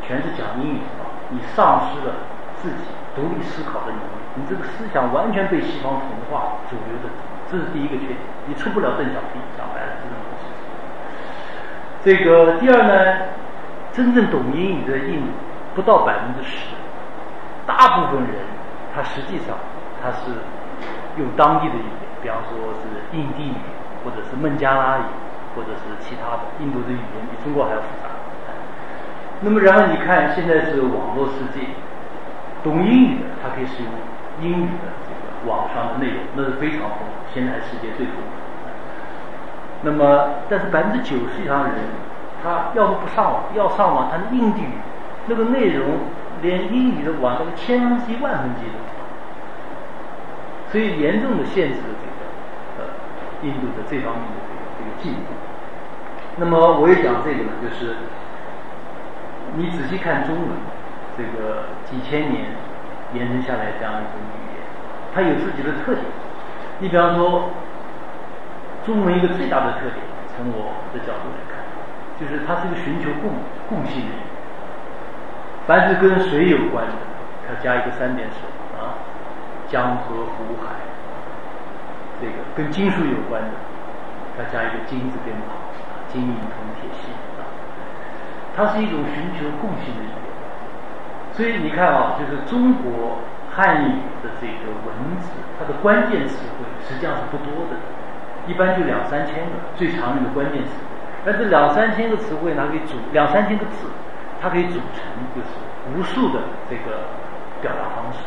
[0.04, 2.28] 全是讲英语的，你丧失了
[2.60, 7.08] 自己独立思考的能力，你这个思想完全被西方同化主流的，
[7.52, 10.46] 这是第一个缺点，你出不了邓小平，讲白了是这么回事。
[12.04, 13.28] 这个第二呢，
[13.92, 15.28] 真正懂英语的印度
[15.76, 16.76] 不到百分之十，
[17.66, 18.36] 大部分人
[18.94, 19.58] 他实际上
[20.02, 20.32] 他是
[21.18, 23.56] 用当地的语言，比方说是印地语
[24.06, 25.04] 或者是孟加拉语。
[25.56, 28.08] 或者是其他的，印度的语言比中国还要复杂。
[29.42, 31.66] 那么，然后你看，现在是网络世界，
[32.64, 33.92] 懂英语的他可以使用
[34.42, 34.94] 英语的
[35.46, 38.22] 网上的内容，那是非常丰富，现在世界最丰富。
[39.84, 41.78] 那么，但是百分之九十以上的人，
[42.44, 44.74] 他要么不上网，要上网，他的印地语
[45.28, 46.00] 那个内容
[46.42, 48.70] 连英语的网那个千分之一、万分之一
[50.72, 52.86] 所以严重的限制了这个呃
[53.44, 54.38] 印度的这方面的。
[54.48, 55.34] 这个这个进步。
[56.38, 57.98] 那么我也讲这个呢，就是
[59.58, 60.48] 你仔细看中文，
[61.18, 62.46] 这个几千年
[63.14, 64.14] 延伸下来这样一种，
[65.14, 66.06] 它有自己的特点。
[66.80, 67.50] 你比方说，
[68.86, 69.98] 中文一个最大的特点，
[70.36, 71.60] 从我的角度来看，
[72.20, 73.32] 就是它是一个寻求共
[73.68, 74.16] 共性的。
[75.68, 76.94] 凡是跟水有关的，
[77.48, 78.48] 它加一个三点水
[78.80, 78.98] 啊，
[79.68, 80.76] 江河湖海。
[82.22, 83.50] 这个跟金属有关的。
[84.38, 85.52] 它加一个金字边旁，
[86.08, 87.44] 金银铜铁锡啊，
[88.56, 90.16] 它是一种寻求共性的语言。
[91.34, 93.20] 所以你看啊，就是中国
[93.60, 93.92] 汉语
[94.24, 95.28] 的这个文字，
[95.60, 97.76] 它的关键词汇实际上是不多的，
[98.48, 100.72] 一般就两三千个最常用的关键词。
[101.26, 103.92] 但这两三千个词汇，它可以组两三千个字，
[104.42, 105.04] 它可以组成
[105.36, 105.60] 就是
[105.92, 106.40] 无数的
[106.70, 107.12] 这个
[107.60, 108.20] 表达方式。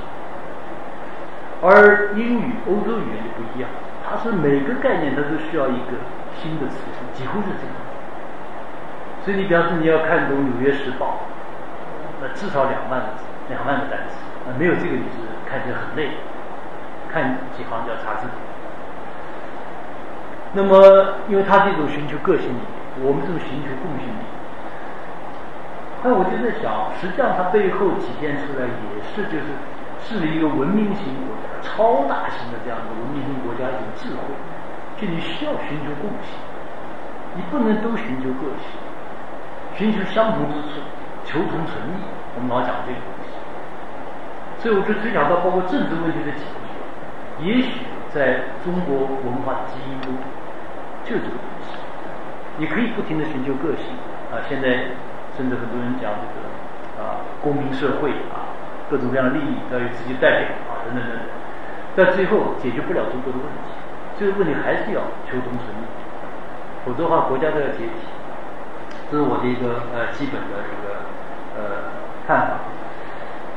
[1.62, 3.70] 而英语、欧洲语言就不一样。
[4.04, 5.96] 它是每个概念，它都需要一个
[6.36, 7.72] 新的词汇，几乎是这样。
[9.24, 11.06] 所以你比方说你要看懂《纽约时报》，
[12.20, 14.16] 那至少两万个字，两万个单词，
[14.46, 15.18] 啊没有这个你是
[15.48, 16.10] 看起来很累，
[17.12, 18.36] 看几行就要查字典。
[20.52, 22.50] 那么，因为它是一种寻求个性，
[23.00, 24.08] 我们这种寻求共性。
[26.02, 29.46] 那我就在想，实际上它背后体现出来也是就是。
[30.04, 34.34] 是一个文明型国家、超大型的这样一个文明型国家一种智慧，
[34.98, 36.34] 就你需要寻求共性，
[37.36, 38.66] 你不能都寻求个性，
[39.78, 40.82] 寻求相同之处，
[41.24, 42.02] 求同存异。
[42.34, 42.98] 我们老讲这个，
[44.62, 47.82] 所以我就推想到包括政治问题的解决，也许
[48.14, 50.14] 在中国文化的基因中
[51.02, 51.74] 就这个东西。
[52.58, 53.90] 你可以不停的寻求个性
[54.30, 54.94] 啊，现在
[55.36, 56.46] 甚至很多人讲这个
[57.02, 58.54] 啊公民社会啊。
[58.90, 61.26] 各种各样的利益都有自己代表啊，等等等等，
[61.96, 63.72] 但最后解决不了中国的问题，
[64.20, 65.82] 这个问题还是要求同存异，
[66.84, 68.04] 否则的话国家都要解体。
[69.10, 71.08] 这是我的一个呃基本的一个
[71.56, 71.88] 呃
[72.28, 72.71] 看法。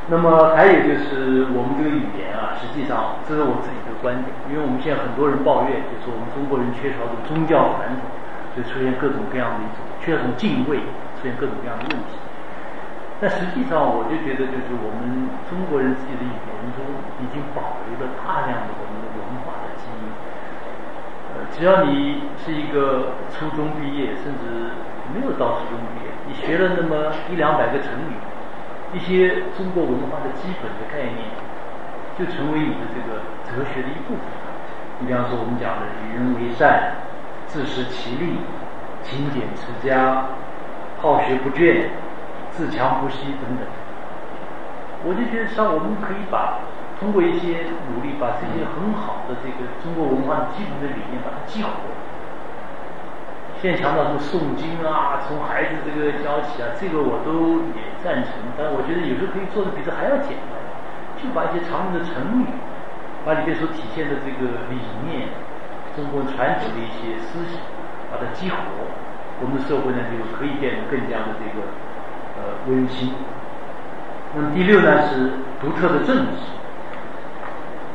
[0.08, 8.06] 那么还有就是我们这个语言啊，实际上这是我自己的观点，因为我们现在很多人抱怨，就是我们中国人缺少这种宗教传统，
[8.54, 10.78] 就出现各种各样的一种缺少一种敬畏，
[11.18, 12.22] 出现各种各样的问题。
[13.18, 16.86] 但实际上，我就觉得，就是我们中国人自己的语言中，
[17.24, 20.06] 已经保留了大量的我们的文化的基因。
[21.34, 24.78] 呃，只要你是一个初中毕业，甚至
[25.16, 28.20] 没有到初中毕业，你学了那么一两百个成语，
[28.94, 31.28] 一些中国文化的基本的概念，
[32.18, 34.24] 就成为你的这个哲学的一部分。
[35.00, 36.94] 你比方说我们讲的与人为善、
[37.48, 38.40] 自食其力、
[39.04, 40.28] 勤俭持家、
[41.02, 41.90] 好学不倦、
[42.50, 43.68] 自强不息等等，
[45.04, 46.60] 我就觉得像我们可以把
[46.98, 51.70] 通过一些努力，把这些很好的这个中国文化的基本的理念把它激活。
[53.62, 58.38] 现在强调什么诵经啊，从孩子这个教起啊，这个我都也赞成。
[58.54, 60.54] 但我觉得有时候可以做的比这还要简单，
[61.18, 62.54] 就把一些常用的成语，
[63.26, 64.78] 把里面所体现的这个理
[65.10, 65.34] 念、
[65.98, 67.58] 中国传统的一些思想，
[68.14, 68.62] 把它激活，
[69.42, 71.66] 我们的社会呢就可以变得更加的这个
[72.38, 73.12] 呃温馨。
[74.38, 76.54] 那么第六呢是独特的政治。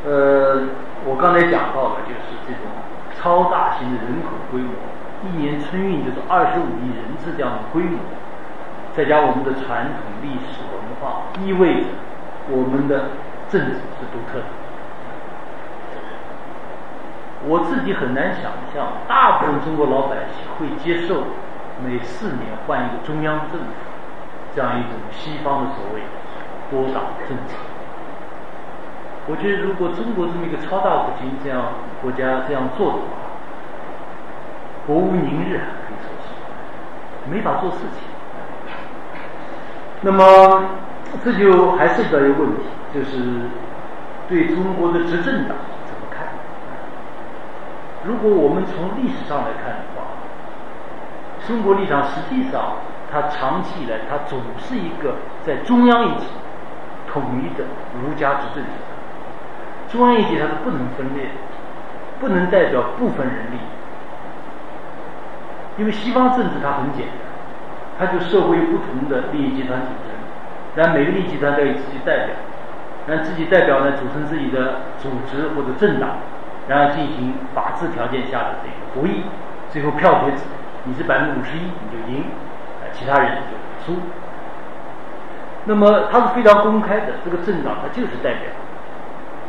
[0.03, 0.65] 呃，
[1.05, 2.67] 我刚才讲到的就是这种
[3.15, 4.73] 超大型的人口规模。
[5.23, 7.99] 一年春运就是二十五亿人次这样的规模，
[9.01, 11.87] 再加我们的传统历史文化，意味着
[12.51, 13.09] 我们的
[13.49, 14.45] 政治是独特的。
[17.49, 21.23] 我自己很难想象，大部分中国老百姓会接受
[21.83, 23.67] 每四年换一个中央政府
[24.55, 26.03] 这样一种西方的所谓
[26.71, 27.57] 多党政策。
[29.27, 31.73] 我觉得，如果中国这么一个超大国经这样
[32.03, 33.33] 国家这样做的话，
[34.87, 35.57] 国无宁日，
[35.89, 38.05] 可以说是没法做事情。
[40.03, 40.65] 那么
[41.25, 42.63] 这就还涉及到一个问题，
[42.95, 43.51] 就是
[44.29, 46.29] 对中国的执政党怎么看？
[48.05, 50.05] 如果我们从历史上来看的话，
[51.47, 52.77] 中国立场实际上
[53.13, 56.27] 它长期以来它总是一个在中央一级
[57.11, 57.65] 统一的
[58.03, 58.71] 儒家执政者。
[59.91, 61.31] 中央一级它是不能分裂，
[62.21, 63.61] 不能代表部分人利益。
[65.77, 67.30] 因为西方政治它很简单，
[68.01, 70.09] 它就社会不同的利益集团组成，
[70.75, 72.35] 然后每个利益集团都有自己代表，
[73.07, 76.17] 让自己代表呢组成自己的组织或者政党，
[76.67, 79.25] 然后进行法治条件下的这个博弈，
[79.69, 80.45] 最后票决制，
[80.85, 82.25] 你是百分之五十一你就赢，
[82.95, 84.01] 其他人就输。
[85.67, 88.49] 那么它是非常公开的，这个政党它就是代表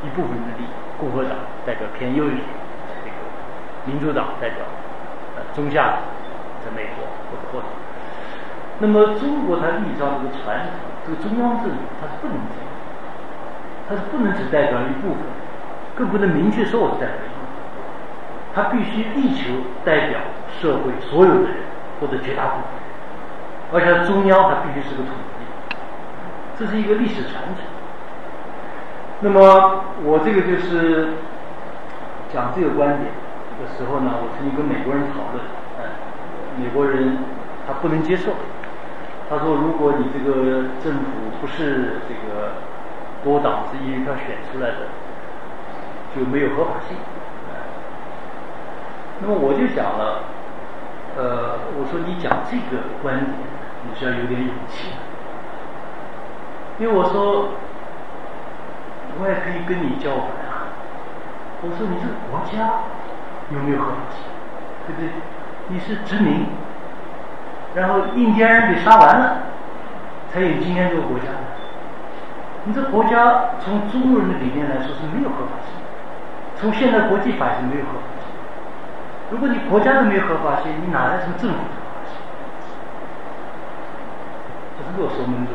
[0.03, 0.67] 一部分的利益，
[0.99, 1.31] 共和党
[1.65, 2.43] 代表偏右一点，
[3.05, 3.15] 这个
[3.85, 4.57] 民主党代表
[5.37, 5.99] 呃中下层。
[6.61, 7.65] 在美国或者或者，
[8.81, 10.73] 那么中国它历史上这个传统，
[11.05, 12.65] 这个中央政府它是不能这样，
[13.87, 15.21] 它是不能只代表一部分，
[15.95, 17.53] 更不能明确说我是代表一部分，
[18.55, 19.53] 它必须力求
[19.85, 20.19] 代表
[20.49, 21.57] 社会所有的人
[21.99, 22.73] 或者绝大部分，
[23.71, 25.45] 而且中央它必须是个统一，
[26.57, 27.63] 这是一个历史传承。
[29.19, 31.13] 那么我这个就是
[32.33, 33.13] 讲这个观点
[33.61, 35.45] 的时候呢，我曾经跟美国人讨论。
[36.57, 37.17] 美国人
[37.65, 38.31] 他不能接受，
[39.31, 42.51] 他说：“如果你这个政府不是这个
[43.23, 44.91] 多党制一人票选出来的，
[46.13, 46.97] 就没有合法性。”
[49.23, 50.23] 那么我就讲了，
[51.15, 53.31] 呃，我说你讲这个观点，
[53.87, 54.91] 你是要有点勇气，
[56.77, 57.51] 因为我说
[59.17, 60.75] 我也可以跟你叫板啊。
[61.61, 62.83] 我说你这个国家
[63.49, 64.27] 有没有合法性，
[64.87, 65.07] 对不对？
[65.69, 66.47] 你是殖民，
[67.73, 69.37] 然后印第安人给杀完了，
[70.31, 71.25] 才有今天这个国家。
[72.65, 75.73] 你这国家从中国人的理念来说是没有合法性，
[76.55, 78.27] 从现在国际法是没有合法性。
[79.31, 82.17] 如果你国家都没有合法性，你哪来什么政府的合法性？
[84.77, 85.53] 这是我说闷住。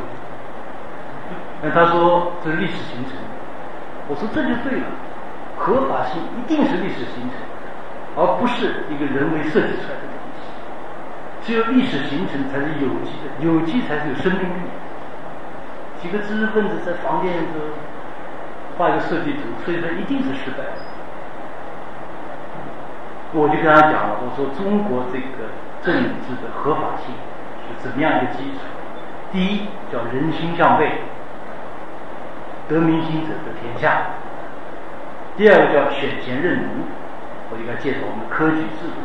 [1.62, 3.12] 那他说这是历史形成，
[4.09, 4.87] 我说这就对了，
[5.59, 7.39] 合法性一定是历史形成。
[8.19, 10.06] 而不是一个人为设计出来的，
[11.47, 14.66] 只有历史形成才是有机的，有机才是有生命力。
[16.03, 17.61] 几个知识分子在房间里头
[18.76, 20.64] 画一个设计图，所以说一定是失败。
[23.32, 27.14] 我就跟他讲了，我说中国这个政治的合法性
[27.68, 28.59] 是怎么样一个基础？
[29.30, 30.99] 第一叫人心向背，
[32.68, 34.18] 得民心者得天下；
[35.36, 36.70] 第二个叫选贤任能。
[37.51, 38.99] 我就该介绍我们科举制度，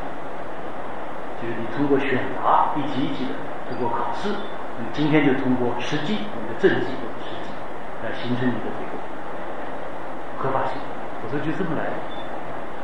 [1.42, 3.34] 就是你通过选拔一级一级的
[3.68, 4.30] 通过考试，
[4.78, 7.50] 你今天就通过实际你的政绩或者实际
[8.06, 8.94] 来形成你的这个
[10.38, 10.78] 合法性。
[11.24, 11.98] 我说就这么来的，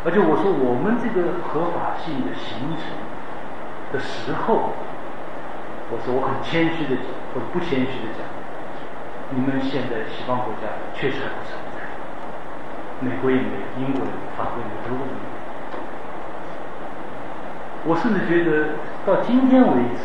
[0.06, 2.98] 而且我说我们这个合法性的形成
[3.94, 4.74] 的时候，
[5.90, 8.22] 我说我很谦虚的讲，或者不谦虚的讲，
[9.34, 11.82] 你们现在西方国家确实还不存在，
[13.02, 15.37] 美国也没有，英国也没有，法国也没有，德国也没有。
[17.88, 18.76] 我甚至觉得
[19.06, 20.04] 到今天为止，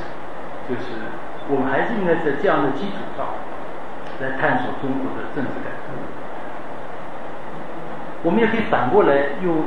[0.70, 1.02] 就是
[1.50, 3.26] 我们还是应该在这样的基础上
[4.20, 5.92] 来探索中国的政治改革。
[8.22, 9.64] 我们也可以反过来用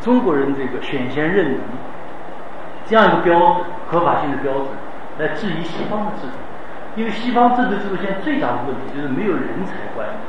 [0.00, 1.60] 中国人这个选贤任能
[2.86, 4.66] 这样一个标准、合法性的标准
[5.18, 6.38] 来质疑西方的制度，
[6.94, 10.22] 因为西方政治制度现在最大的问题就是没有人才观念，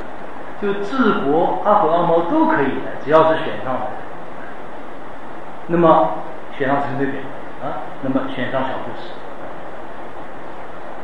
[0.60, 3.82] 就治国阿狗阿猫都可以来，只要是选上来。
[5.68, 6.10] 那么
[6.60, 7.24] 选上陈水扁
[7.64, 9.16] 啊，那么选上小布什，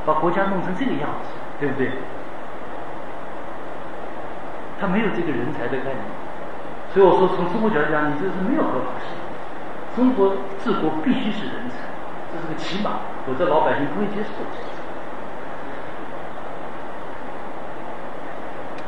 [0.06, 1.30] 把国家弄成这个样子，
[1.62, 1.92] 对不对？
[4.78, 6.04] 他没有这个人才的概念，
[6.94, 9.16] 所以我说从中国角度讲，你这是没有合法性。
[9.96, 11.88] 中国治国必须是人才，
[12.34, 14.28] 这是个起码，否则老百姓不会接受。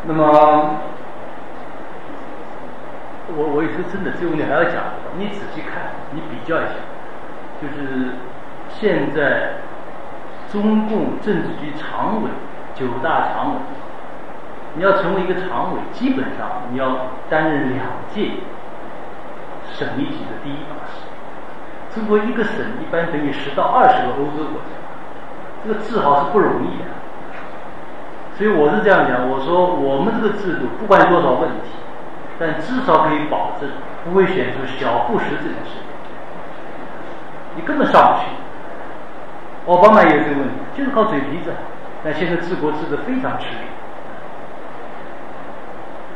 [0.03, 0.81] 那么。
[3.35, 4.83] 我我也是真的，这个问题还要讲。
[5.17, 6.79] 你仔细看，你比较一下，
[7.59, 8.15] 就是
[8.69, 9.59] 现在
[10.49, 12.29] 中共政治局常委
[12.73, 13.59] 九大常委，
[14.75, 18.31] 你要成为一个常委，基本上你要担任两届
[19.73, 21.09] 省一级的第一把手。
[21.93, 24.77] 中国一个省一般等于十到二十个欧洲国家，
[25.65, 26.85] 这个治好是不容易的。
[28.35, 31.75] 所以我是这样讲，我说我们这个制度不管多少问题。
[32.39, 33.69] 但至少可以保证
[34.05, 35.81] 不会选出小布什这种事，
[37.55, 38.27] 你根本上不去。
[39.71, 41.51] 奥巴马也有这个问题，就是靠嘴皮子，
[42.03, 43.67] 但现在治国治得非常吃力。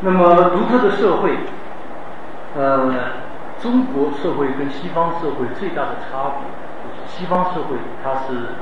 [0.01, 1.37] 那么独特的社会，
[2.55, 2.93] 呃，
[3.59, 6.47] 中国社会跟西方社会最大的差别
[6.81, 8.55] 就是西方社会它是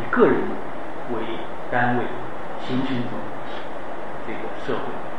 [0.00, 0.36] 以个人
[1.10, 1.20] 为
[1.70, 2.04] 单位
[2.60, 3.10] 形成一种
[4.26, 5.11] 这个社会。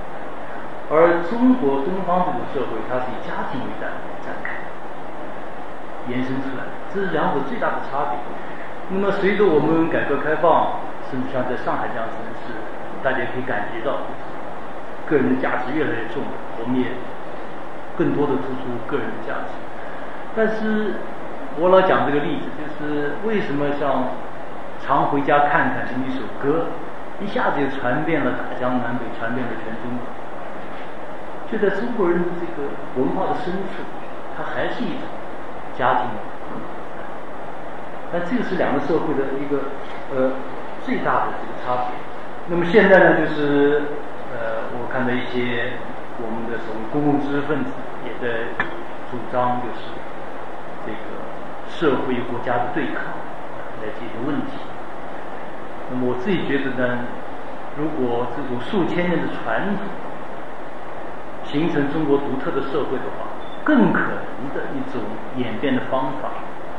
[0.92, 4.60] 而中国东方这个社会，它是以家庭为单位展开、
[6.12, 8.20] 延伸出来，这是两者最大的差别。
[8.90, 12.54] 那么，随着我们改革开放，甚至像在上海这样城市，
[13.02, 14.04] 大家可以感觉到，
[15.08, 16.22] 个人的价值越来越重，
[16.60, 16.92] 我们也
[17.98, 19.56] 更多的突出个人的价值。
[20.36, 21.00] 但是，
[21.58, 24.04] 我老讲这个例子，就是为什么像
[24.84, 26.68] 《常回家看看》这么一首歌，
[27.22, 30.04] 一下子就传遍了大江南北，传遍了全中国。
[31.54, 33.86] 就在中国人的这个文化的深处，
[34.36, 35.06] 它还是一种
[35.78, 36.10] 家庭。
[38.12, 39.70] 那这个是两个社会的一个
[40.10, 40.34] 呃
[40.84, 41.94] 最大的这个差别。
[42.48, 43.84] 那么现在呢，就是
[44.34, 45.74] 呃，我看到一些
[46.18, 47.70] 我们的所谓公共知识分子
[48.04, 48.50] 也在
[49.12, 49.94] 主张，就是
[50.88, 51.22] 这个
[51.70, 53.14] 社会与国家的对抗
[53.82, 54.58] 来解决问题。
[55.92, 57.06] 那么我自己觉得呢，
[57.78, 59.86] 如果这种数千年的传统，
[61.46, 63.28] 形成中国独特的社会的话，
[63.64, 65.02] 更可能的一种
[65.38, 66.30] 演变的方法，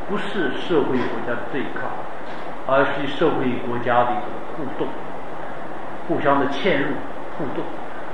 [0.08, 1.88] 不是社会与国家的对抗，
[2.66, 4.88] 而是社会与国家的一种互动，
[6.08, 6.94] 互相的嵌入、
[7.38, 7.64] 互动，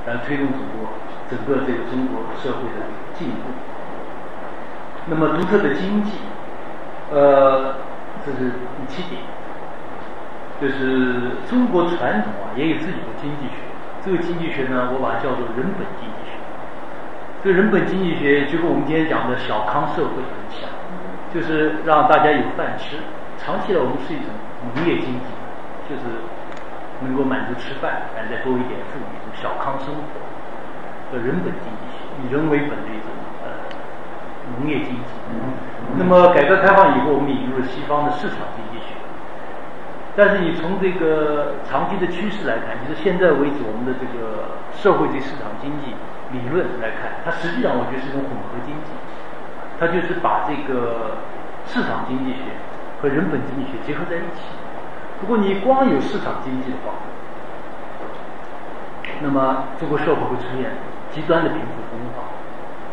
[0.06, 0.88] 来推动中国
[1.30, 3.50] 整个这个中国社会的进步。
[5.06, 6.12] 那么独特的经济，
[7.10, 7.74] 呃，
[8.24, 9.22] 这是第七点，
[10.60, 13.56] 就是中国传统啊也有自己的经济学，
[14.04, 16.19] 这个经济学呢，我把它叫做人本经济
[17.42, 20.68] 这人本经济学就跟我们今天讲的小康社会很像，
[21.32, 23.00] 就是让大家有饭吃。
[23.40, 24.28] 长期来，我们是一种
[24.60, 25.32] 农业经济，
[25.88, 26.20] 就是
[27.00, 30.20] 能够满足吃饭，然后再多一点富裕，一种小康生活。
[31.08, 33.08] 叫人本经济学，以人为本的一种
[33.40, 33.56] 呃
[34.60, 35.08] 农业经济。
[35.96, 39.00] 那么改革开放以后，我们引入了西方的市场经济学。
[40.14, 45.96] 但是你从这个长期的趋势来看，就是现在为止，我们的这个社会对市场经济。
[46.32, 48.90] 理论来看，它实际上我觉得是一种混合经济，
[49.78, 51.18] 它就是把这个
[51.66, 52.54] 市场经济学
[53.00, 54.42] 和人本经济学结合在一起。
[55.20, 56.94] 如果你光有市场经济的话，
[59.20, 60.70] 那么中国社会会出现
[61.10, 62.24] 极端的贫富分化，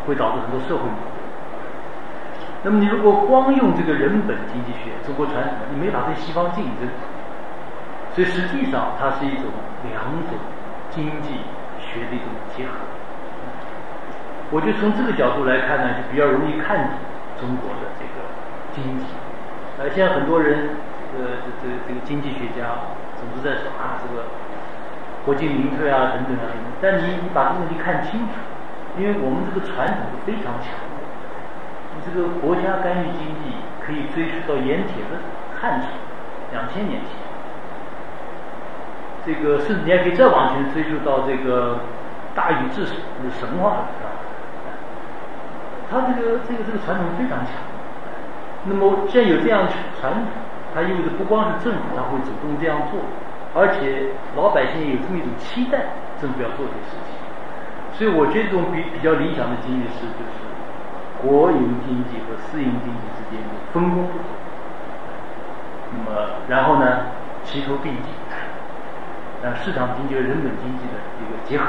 [0.05, 1.17] 会导致很多社会矛盾。
[2.63, 6.89] 那么你如果光用这个人本经济学，中国传统，你没法跟西方竞争。
[8.13, 9.45] 所以实际上它是一种
[9.83, 10.39] 两种
[10.89, 11.37] 经济
[11.79, 12.73] 学的一种结合。
[14.49, 16.95] 我就从这个角度来看呢，就比较容易看
[17.39, 18.23] 中国的这个
[18.71, 19.05] 经济。
[19.77, 20.79] 呃，现在很多人，
[21.13, 24.23] 呃，这这这个经济学家总是在说啊，这个
[25.25, 26.47] 国进民退啊，等等啊。
[26.81, 28.39] 但你你把这个问题看清楚，
[28.97, 30.71] 因为我们这个传统是非常强。
[31.93, 35.19] 你这个国家干预经济可以追溯到盐铁的
[35.59, 35.87] 汉朝，
[36.53, 37.11] 两千年前。
[39.25, 41.81] 这个甚至你还可以再往前追溯到这个
[42.33, 42.95] 大禹治水
[43.29, 44.16] 神话，是吧？
[45.89, 47.53] 他这个这个这个传统非常强，
[48.65, 49.67] 那么既然有这样
[49.99, 50.23] 传统，
[50.75, 52.99] 它意味着不光是政府他会主动这样做，
[53.55, 55.85] 而且老百姓有这么一种期待，
[56.19, 57.15] 政府要做这个事情。
[57.93, 60.43] 所以我觉得这种比比较理想的经济是，就是
[61.23, 64.05] 国营经济和私营经济之间的分工。
[65.89, 67.07] 那么然后呢，
[67.43, 68.11] 齐头并进，
[69.41, 71.65] 让市场经济和人本经济的一个结合。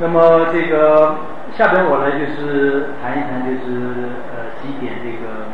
[0.00, 1.14] 那么这个
[1.52, 5.44] 下边我呢就是谈一谈就是呃几点这个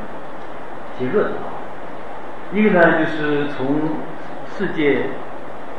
[0.96, 1.50] 结论啊，
[2.52, 3.66] 一个呢就是从
[4.46, 5.10] 世界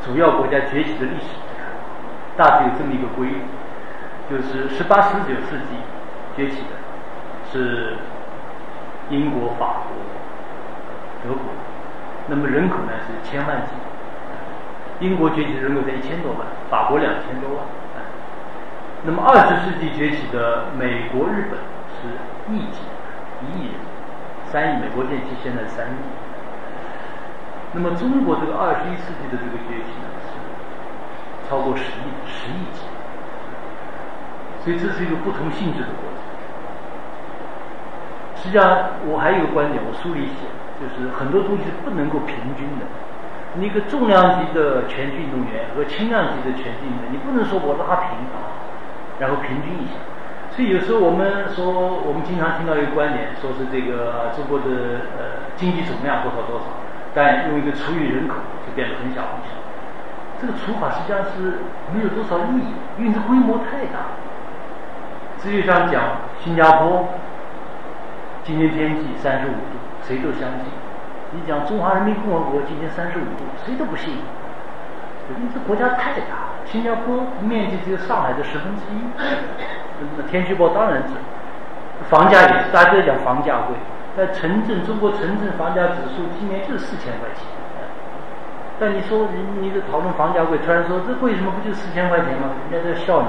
[0.03, 1.71] 主要国家崛起的历史来看，
[2.35, 3.39] 大致有这么一个规律，
[4.29, 5.79] 就是十八、十九世纪
[6.35, 6.75] 崛起的
[7.49, 7.95] 是
[9.09, 9.95] 英国、法国、
[11.23, 11.43] 德国，
[12.27, 13.71] 那么人口呢是千万级，
[14.99, 17.65] 英国崛起人口在一千多万，法国两千多万。
[19.03, 21.59] 那么二十世纪崛起的美国、日本
[21.95, 22.17] 是
[22.51, 22.81] 亿级，
[23.41, 23.75] 一亿人，
[24.45, 24.81] 三亿。
[24.81, 25.97] 美国电器现在三亿。
[27.73, 30.29] 那么中国这个二十一世纪的这个崛起呢，是
[31.47, 32.81] 超过十亿，十亿级。
[34.63, 36.17] 所以这是一个不同性质的过程。
[38.35, 40.49] 实际上，我还有一个观点，我书里写，
[40.81, 42.85] 就是很多东西是不能够平均的。
[43.53, 48.56] 你一个重量级的拳击运动员和轻量级的拳击运动员，你不能说我拉平啊。
[49.19, 49.93] 然后平均一下，
[50.51, 56.65] 所以有时候我们说，我们经常听到一个观点，说是这个中国的呃经济总量多少多少，
[57.13, 59.57] 但用一个除以人口就变得很小很小。
[60.39, 64.13] 这个除法实际上是没有多少意义，因为这规模太大。
[65.39, 67.07] 这就像讲新加坡
[68.43, 70.69] 今天天气三十五度，谁都相信；
[71.31, 74.13] 你讲中华人民共和国今天三十五度，谁都不信。
[75.29, 78.99] 因为这国家太大，新加坡面积只有上海的十分之一，
[80.17, 81.15] 那天气预报当然是，
[82.09, 83.75] 房价也，大家都讲房价贵，
[84.17, 87.47] 在城镇，中国城镇房价指数今年就是四千块钱，
[88.79, 92.51] 但你说你你在讨论房价贵，突然说这为什么不就四千块钱吗？
[92.69, 93.27] 人家在笑你，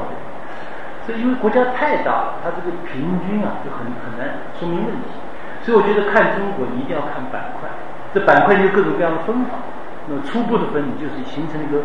[1.07, 5.15] 所以因为国家太大了，它这个平均啊就很很难说明问题，
[5.63, 7.71] 所以我觉得看中国你一定要看板块，
[8.13, 9.63] 这板块有各种各样的分法。
[10.11, 11.85] 那初步的分，就是形成一个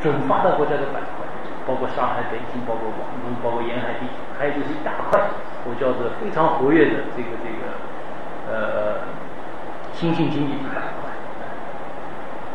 [0.00, 1.26] 准发达国家的板块，
[1.66, 5.20] 包括上海、北京，包括广东，包括沿海地区，还有就是一大块，
[5.66, 7.74] 我叫做非常活跃的这个这个
[8.48, 9.00] 呃
[9.92, 11.10] 新兴经济体板块。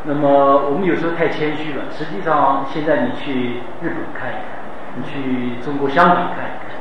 [0.05, 4.63] 那么我们有时候太谦虚了，实际上现在你去日本看一看，
[4.95, 6.75] 你去中国香港看一看，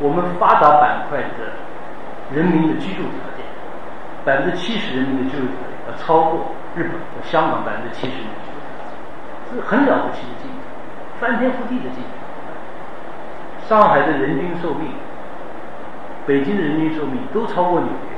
[0.00, 1.54] 我们发达板块的
[2.34, 3.44] 人民的居住条件，
[4.24, 6.54] 百分之七十人民的居住条件要超过。
[6.76, 8.12] 日本和香港百分之七十，
[9.54, 10.56] 是很了不起的进步，
[11.20, 12.08] 翻天覆地的进步。
[13.66, 14.92] 上海的人均寿命，
[16.26, 18.16] 北京的人均寿命都超过纽约。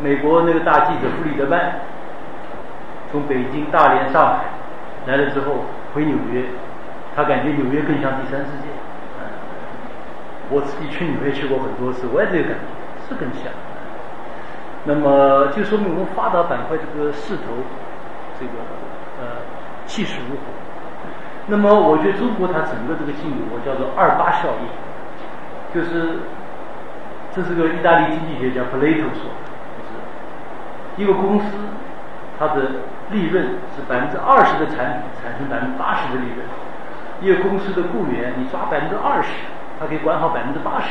[0.00, 1.80] 美国那个大记者弗里德曼，
[3.12, 4.44] 从北京、大连、上海
[5.06, 6.44] 来了之后回纽约，
[7.14, 8.68] 他感觉纽约更像第三世界。
[10.50, 13.52] 我自己去纽约去过很多次，我也这个感觉，是更像。
[14.84, 17.62] 那么就说明我们发达板块这个势头，
[18.40, 18.52] 这个
[19.86, 20.44] 气势如虹。
[21.46, 24.66] 那么我觉得中国它整个这个进步，我叫做二八效应，
[25.74, 26.20] 就是
[27.34, 29.42] 这是个意大利经济学家 Plato 说的，
[29.76, 29.90] 就是
[30.96, 31.46] 一个公司
[32.38, 36.46] 它的利润是百分之二十的产品产生百分之八十的利润，
[37.20, 39.30] 一个公司的雇员你抓百分之二十，
[39.80, 40.88] 他可以管好百分之八十。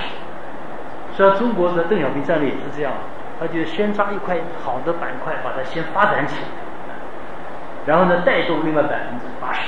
[1.12, 2.92] 实际上中国的邓小平战略也是这样。
[3.40, 6.48] 他就先抓一块好的板块，把它先发展起来，
[7.86, 9.62] 然后呢带动另外百分之八十。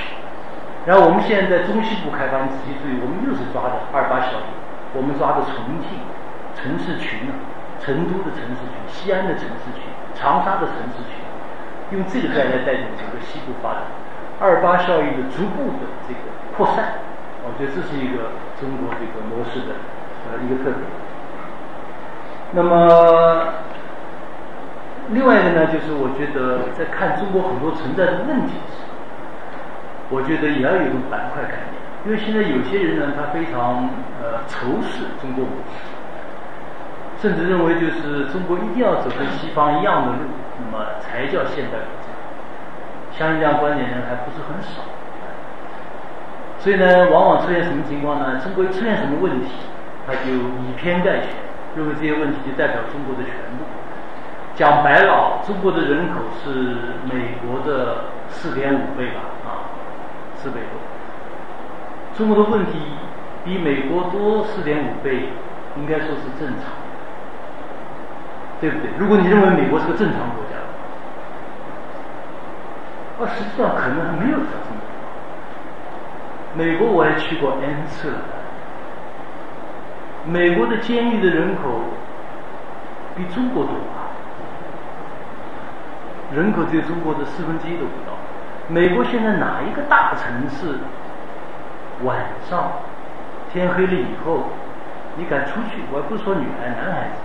[0.85, 4.51] 然后我们现在在中西部开发，你仔细注意，我们又是抓的二八效应。
[4.93, 5.97] 我们抓的重庆
[6.53, 7.33] 城市群啊，
[7.79, 11.17] 成都的城市群，西安的城市群，长沙的城市群，
[11.97, 13.81] 用这个再来带动整个西部发展。
[14.39, 17.01] 二八效应的逐步的这个扩散，
[17.41, 19.81] 我觉得这是一个中国这个模式的
[20.29, 20.85] 呃一个特点。
[22.51, 23.62] 那么，
[25.13, 28.81] 另外一个呢，就是我觉得在看中国很多存在的问题时，
[30.09, 31.79] 我觉得也要有一种板块概念。
[32.03, 33.87] 因为现在有些人呢，他非常
[34.19, 35.87] 呃仇视中国模式，
[37.21, 42.09] 甚至认为就是中国一定要走跟西方一样的路，那么才叫现代国家。
[43.13, 44.81] 相信这样观点的人还不是很少。
[46.57, 48.41] 所以呢，往往出现什么情况呢？
[48.41, 49.51] 中国一出现什么问题，
[50.07, 51.29] 他就以偏概全。
[51.75, 53.65] 认为这些问题就代表中国的全部，
[54.55, 56.49] 讲白了，中国的人口是
[57.11, 59.49] 美国的四点五倍吧，啊，
[60.35, 60.79] 四倍多。
[62.15, 62.73] 中国的问题
[63.43, 65.29] 比美国多四点五倍，
[65.75, 66.69] 应该说是正常，
[68.61, 68.91] 对不对？
[68.99, 70.57] 如果你认为美国是个正常国家，
[73.19, 74.77] 而实际上可能还没有这么。
[76.55, 78.13] 美国我还去过 N 次，
[80.25, 81.81] 美国的监狱的人口
[83.15, 84.02] 比中国多啊，
[86.35, 88.17] 人口只有中国的四分之一都不到。
[88.67, 90.79] 美国现在哪一个大城市？
[92.03, 92.17] 晚
[92.49, 92.71] 上
[93.53, 94.49] 天黑了以后，
[95.15, 95.83] 你敢出去？
[95.91, 97.21] 我不是说女孩、男孩子，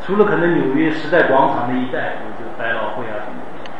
[0.00, 3.70] 除了可能纽约时代广场那一带有这个百老汇啊什么的，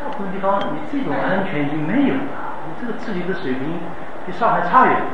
[0.00, 2.56] 大部分地方你这种安全已经没有了。
[2.64, 3.80] 你这个治理的水平
[4.24, 5.06] 比上海差远了。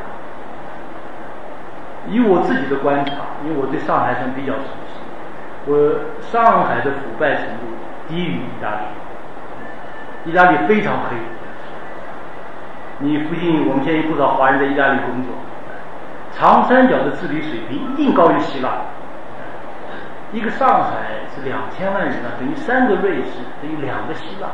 [2.07, 5.01] 以我自己的观察，因为我对上海算比较熟悉，
[5.67, 7.73] 我上海的腐败程度
[8.09, 11.17] 低于意大利，意大利非常黑。
[13.01, 15.33] 你附近，我们现在有不少华人在意大利工作。
[16.33, 18.71] 长三角的治理水平一定高于希腊。
[20.33, 24.49] 一个上海是两千万人啊，等于三个瑞士，等于两个希腊；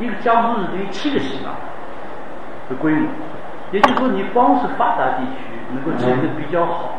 [0.00, 1.52] 一个江苏是等于七个希腊
[2.68, 3.08] 的规模。
[3.70, 6.98] 也就是说，你光是发达地区能够治理的比较好，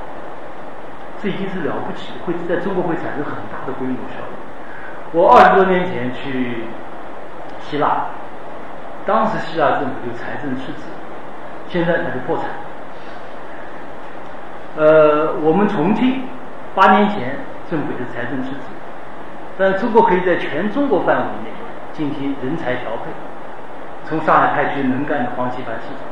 [1.22, 4.43] 这已经是了不起，会在中国会产生很大的规模效应。
[5.14, 6.66] 我二十多年前去
[7.60, 8.08] 希腊。
[9.06, 10.88] 当时希腊政府就财政赤字，
[11.68, 12.46] 现在它就破产。
[14.76, 16.24] 呃，我们重庆
[16.74, 17.38] 八年前
[17.70, 18.72] 政府是财政赤字，
[19.58, 21.52] 但中国可以在全中国范围内
[21.92, 23.12] 进行人才调配。
[24.06, 26.08] 从上海派去能干的黄奇帆市长，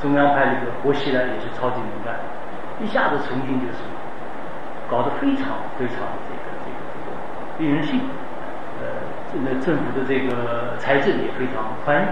[0.00, 2.18] 中央派了一个薄熙来，也是超级能干，
[2.80, 3.84] 一下子重庆就是
[4.90, 5.46] 搞得非常
[5.78, 7.12] 非常这个这个这个
[7.58, 8.06] 令人信服。
[9.34, 9.60] 那。
[9.60, 12.06] 政府的这个财政也非常宽裕，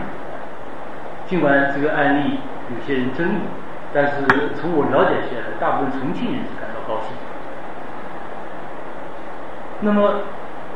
[1.26, 2.38] 尽管这个案例
[2.70, 3.40] 有些人争议，
[3.92, 4.12] 但是
[4.54, 7.16] 从我了解下来，大部分重庆人是感到高兴。
[9.80, 10.20] 那么，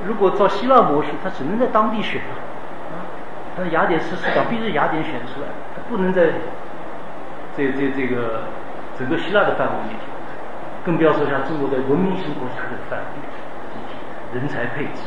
[0.06, 3.04] 如果照希腊模式，他只能在当地选啊，
[3.54, 6.26] 他的雅典市市长必须雅典选出来，他不能在
[7.56, 8.44] 这这这个
[8.98, 9.98] 整个希腊的范围内，
[10.84, 15.02] 更不要说像中国的文明型国家的范围，人才配置。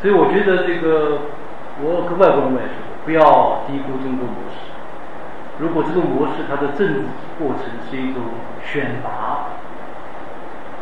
[0.00, 1.28] 所以我觉得这个，
[1.82, 2.74] 我跟外国人来说，
[3.04, 4.72] 不要低估中国模式。
[5.58, 7.04] 如果这个模式它的政治
[7.38, 8.22] 过程是一种
[8.64, 9.60] 选拔，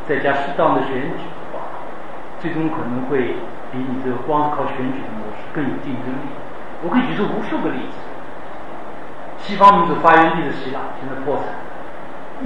[0.07, 1.67] 再加适当的选举的话，
[2.39, 3.35] 最终可能会
[3.73, 6.31] 比你这个光靠选举的模式更有竞争力。
[6.85, 7.99] 我可以举出无数个例子：
[9.43, 11.59] 西方民主发源地的希腊现在破产，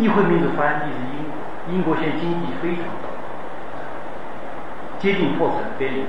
[0.00, 1.36] 议会民主发源地是英国，
[1.68, 3.20] 英国现在经济非常糟糕，
[4.98, 6.06] 接近破产的边缘。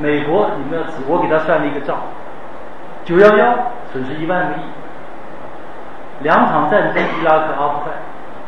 [0.00, 1.98] 美国，你们要指我给他算了一个账，
[3.04, 3.58] 九幺幺
[3.92, 4.60] 损失一万个亿，
[6.20, 7.94] 两场战争伊拉克、阿富汗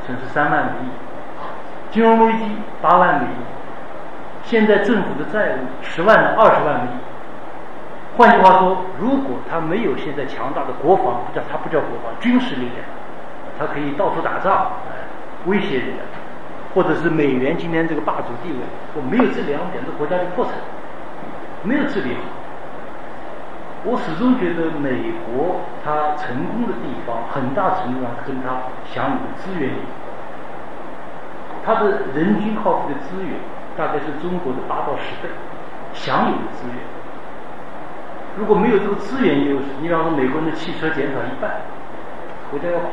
[0.06, 0.88] 损失三万个亿，
[1.90, 3.34] 金融危机八万个亿，
[4.44, 6.96] 现在政府的债务十万到二十万个亿。
[8.16, 12.86] 换句话说，如果他没有现在强大的国防，不叫他不叫国防，军事力量，
[13.58, 14.70] 他可以到处打仗，
[15.46, 16.02] 威胁人家，
[16.74, 18.58] 或者是美元今天这个霸主地位，
[18.94, 20.54] 我没有这两点，这国家就破产。
[21.62, 22.22] 没有治理好，
[23.84, 29.84] 我始终觉得美国它成功的地方，很大程度上跟它享有的资源有关。
[31.62, 33.36] 它的人均耗费的资源
[33.76, 35.28] 大概是中国的八到十倍，
[35.92, 36.76] 享有的资源。
[38.38, 41.60] 如果没有这个资源优势，你比方说美国人的汽车减少一半，
[42.50, 42.88] 国家要垮。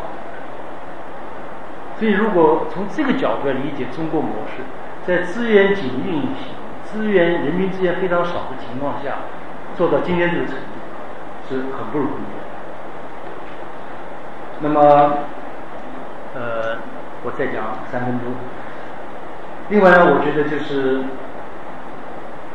[1.98, 4.62] 所以，如果从这个角度来理解中国模式，
[5.06, 6.54] 在资源紧运行。
[6.92, 9.18] 资源人民资源非常少的情况下，
[9.76, 10.62] 做到今天这个程度
[11.48, 12.40] 是很不容易的。
[14.62, 14.80] 那么，
[16.34, 16.78] 呃，
[17.24, 18.34] 我再讲三分钟。
[19.70, 21.04] 另外呢，我觉得就是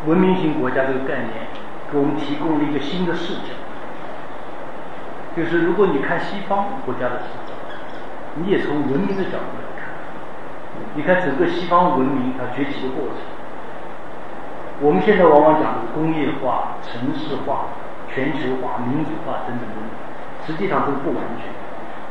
[0.06, 1.46] 文明型国家这个概念，
[1.92, 3.52] 给我们提供了一个新的视角。
[5.36, 7.52] 就是如果你看西方国家的视角，
[8.36, 9.92] 你也从文明的角度来看，
[10.94, 13.18] 你看整个西方文明它崛起的过程。
[14.82, 17.66] 我们现在往往讲的工业化、城市化、
[18.12, 19.86] 全球化、民主化等等等等，
[20.44, 21.46] 实际上都不完全。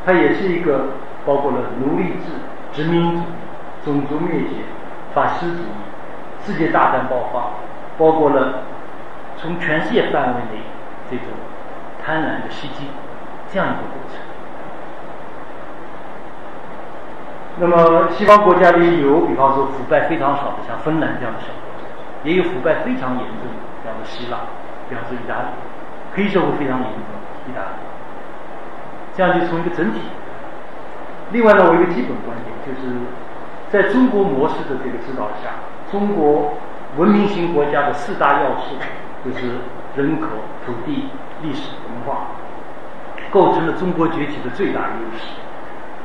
[0.06, 0.86] 它也是一个
[1.26, 2.32] 包括了奴隶制、
[2.72, 3.22] 殖民、
[3.84, 4.64] 种族灭绝、
[5.14, 7.52] 法西斯主义、世界大战爆发，
[7.98, 8.64] 包括了
[9.36, 10.64] 从全世界范围内
[11.10, 11.26] 这种
[12.02, 12.88] 贪婪的袭击
[13.52, 14.18] 这样一个过程。
[17.60, 21.71] 那么西方国家里有，比方说腐败非常少的，像芬兰这样的小国。
[22.24, 24.38] 也有腐败非常严重的，比方说希腊，
[24.88, 25.48] 比方说意大利，
[26.14, 27.10] 黑社会非常严重，
[27.48, 27.82] 意大利，
[29.16, 30.02] 这样就从一个整体。
[31.32, 32.94] 另外呢，我一个基本观点就是，
[33.70, 36.54] 在中国模式的这个指导下，中国
[36.98, 38.76] 文明型国家的四大要素
[39.24, 39.62] 就是
[39.96, 40.28] 人口、
[40.66, 41.08] 土地、
[41.42, 42.28] 历史文化，
[43.32, 45.26] 构成了中国崛起的最大优势。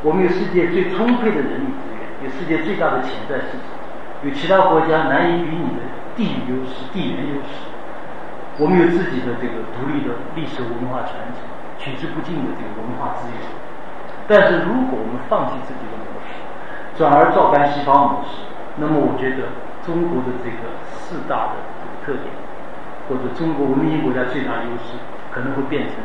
[0.03, 3.75] 我们有世界最充沛的人力资源，有世界最大的潜在市场，
[4.23, 5.83] 有其他国家难以比拟的
[6.17, 7.69] 地理优势、地缘优势。
[8.59, 11.45] 我们有自己的这个独立的历史文化传承，
[11.79, 13.39] 取之不尽的这个文化资源。
[14.27, 16.41] 但是如果我们放弃自己的模式，
[16.97, 18.41] 转而照搬西方模式，
[18.77, 19.53] 那么我觉得
[19.85, 21.61] 中国的这个四大的
[22.05, 22.33] 特点，
[23.09, 24.97] 或者中国文明国家最大优势，
[25.31, 25.97] 可能会变成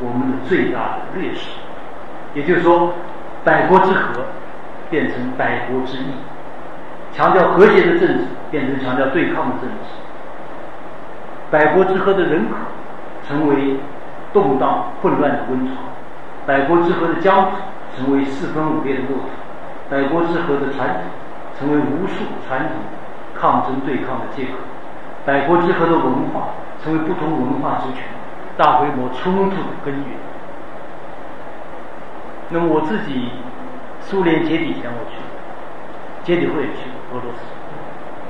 [0.00, 1.50] 我们的最大的劣势。
[2.32, 2.94] 也就是说，
[3.44, 4.24] 百国之和
[4.90, 6.08] 变成百国之义，
[7.16, 9.94] 强调和谐的政治变成强调对抗的政治，
[11.48, 12.56] 百国之和的人口
[13.26, 13.78] 成为
[14.32, 15.76] 动荡混乱的温床，
[16.44, 17.50] 百国之和的疆土
[17.96, 19.28] 成为四分五裂的沃土，
[19.88, 21.02] 百国之和的传统
[21.56, 22.70] 成为无数传统
[23.32, 24.58] 抗争对抗的借口，
[25.24, 26.48] 百国之和的文化
[26.82, 28.02] 成为不同文化族群
[28.56, 30.04] 大规模冲突的根源。
[32.48, 33.30] 那么我自己，
[34.00, 35.16] 苏联解体前我去，
[36.24, 36.90] 解体后也去。
[37.14, 37.40] 俄罗斯，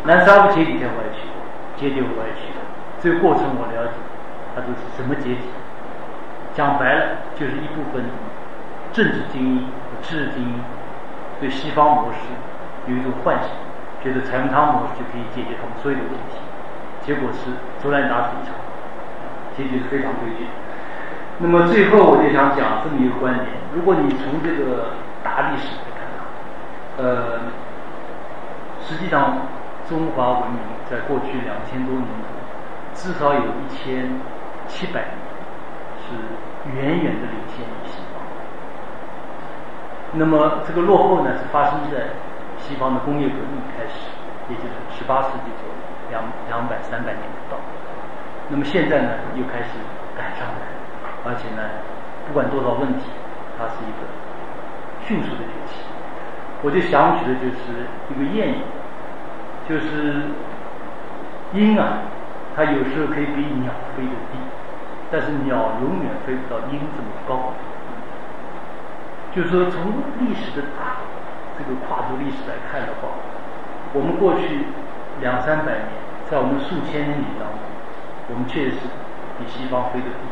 [0.05, 1.25] 南斯拉夫解体我也去，
[1.81, 2.53] 解体我也去，
[3.01, 3.97] 这个过程我了解，
[4.55, 5.49] 它都是什么解体。
[6.53, 8.05] 讲白了，就是一部分
[8.93, 9.59] 政治精英
[9.89, 10.61] 和知识精英
[11.41, 12.19] 对西方模式
[12.87, 13.49] 有一种幻想，
[14.05, 16.37] 觉得采用他模式就可以解决他们所有的问题，
[17.01, 17.51] 结果是
[17.83, 18.55] 竹篮打水一场，
[19.57, 20.47] 结局是非常悲剧。
[21.39, 26.31] 那么最后我就想讲这么一个观点：如果你从这个大历史来看啊，
[26.99, 27.41] 呃，
[28.87, 29.49] 实际上
[29.89, 30.61] 中华文明
[30.91, 32.29] 在过去两千多年中，
[32.93, 34.21] 至少有一千
[34.69, 35.17] 七百年
[36.05, 36.13] 是
[36.71, 38.23] 远远的领先于西方。
[40.13, 42.13] 那么这个落后呢，是发生在
[42.59, 44.11] 西方的工业革命开始，
[44.49, 45.75] 也就是十八世纪左右，
[46.11, 47.59] 两两百三百年不到。
[48.49, 49.71] 那么现在呢，又开始
[50.17, 50.69] 赶上来。
[51.27, 51.63] 而且呢，
[52.27, 53.07] 不管多少问题，
[53.57, 54.05] 它是一个
[55.01, 55.81] 迅速的崛起。
[56.65, 58.57] 我就想起的就是一个谚语，
[59.69, 60.33] 就是
[61.53, 62.09] 鹰啊，
[62.57, 64.39] 它有时候可以比鸟飞得低，
[65.13, 67.53] 但是鸟永远飞不到鹰这么高。
[69.37, 71.05] 就是说，从历史的大
[71.59, 73.13] 这个跨度历史来看的话，
[73.93, 74.65] 我们过去
[75.21, 76.01] 两三百年，
[76.31, 77.61] 在我们数千年里当中，
[78.29, 78.77] 我们确实
[79.37, 80.25] 比西方飞得低。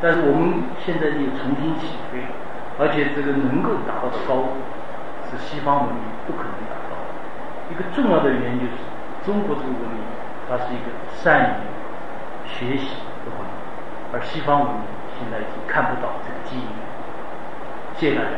[0.00, 2.24] 但是我们现在又重新起飞，
[2.78, 4.56] 而且这个能够达到的高度
[5.30, 7.06] 是西方文明不可能达到的。
[7.70, 8.72] 一个重要的原因就是，
[9.24, 10.02] 中国这个文明
[10.48, 10.90] 它是一个
[11.22, 12.88] 善于学习
[13.24, 13.50] 的文明，
[14.12, 14.82] 而西方文明
[15.16, 16.68] 现在已经看不到这个机遇。
[17.96, 18.30] 谢谢大家。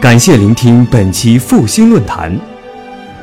[0.00, 2.49] 感谢聆听本期复兴论坛。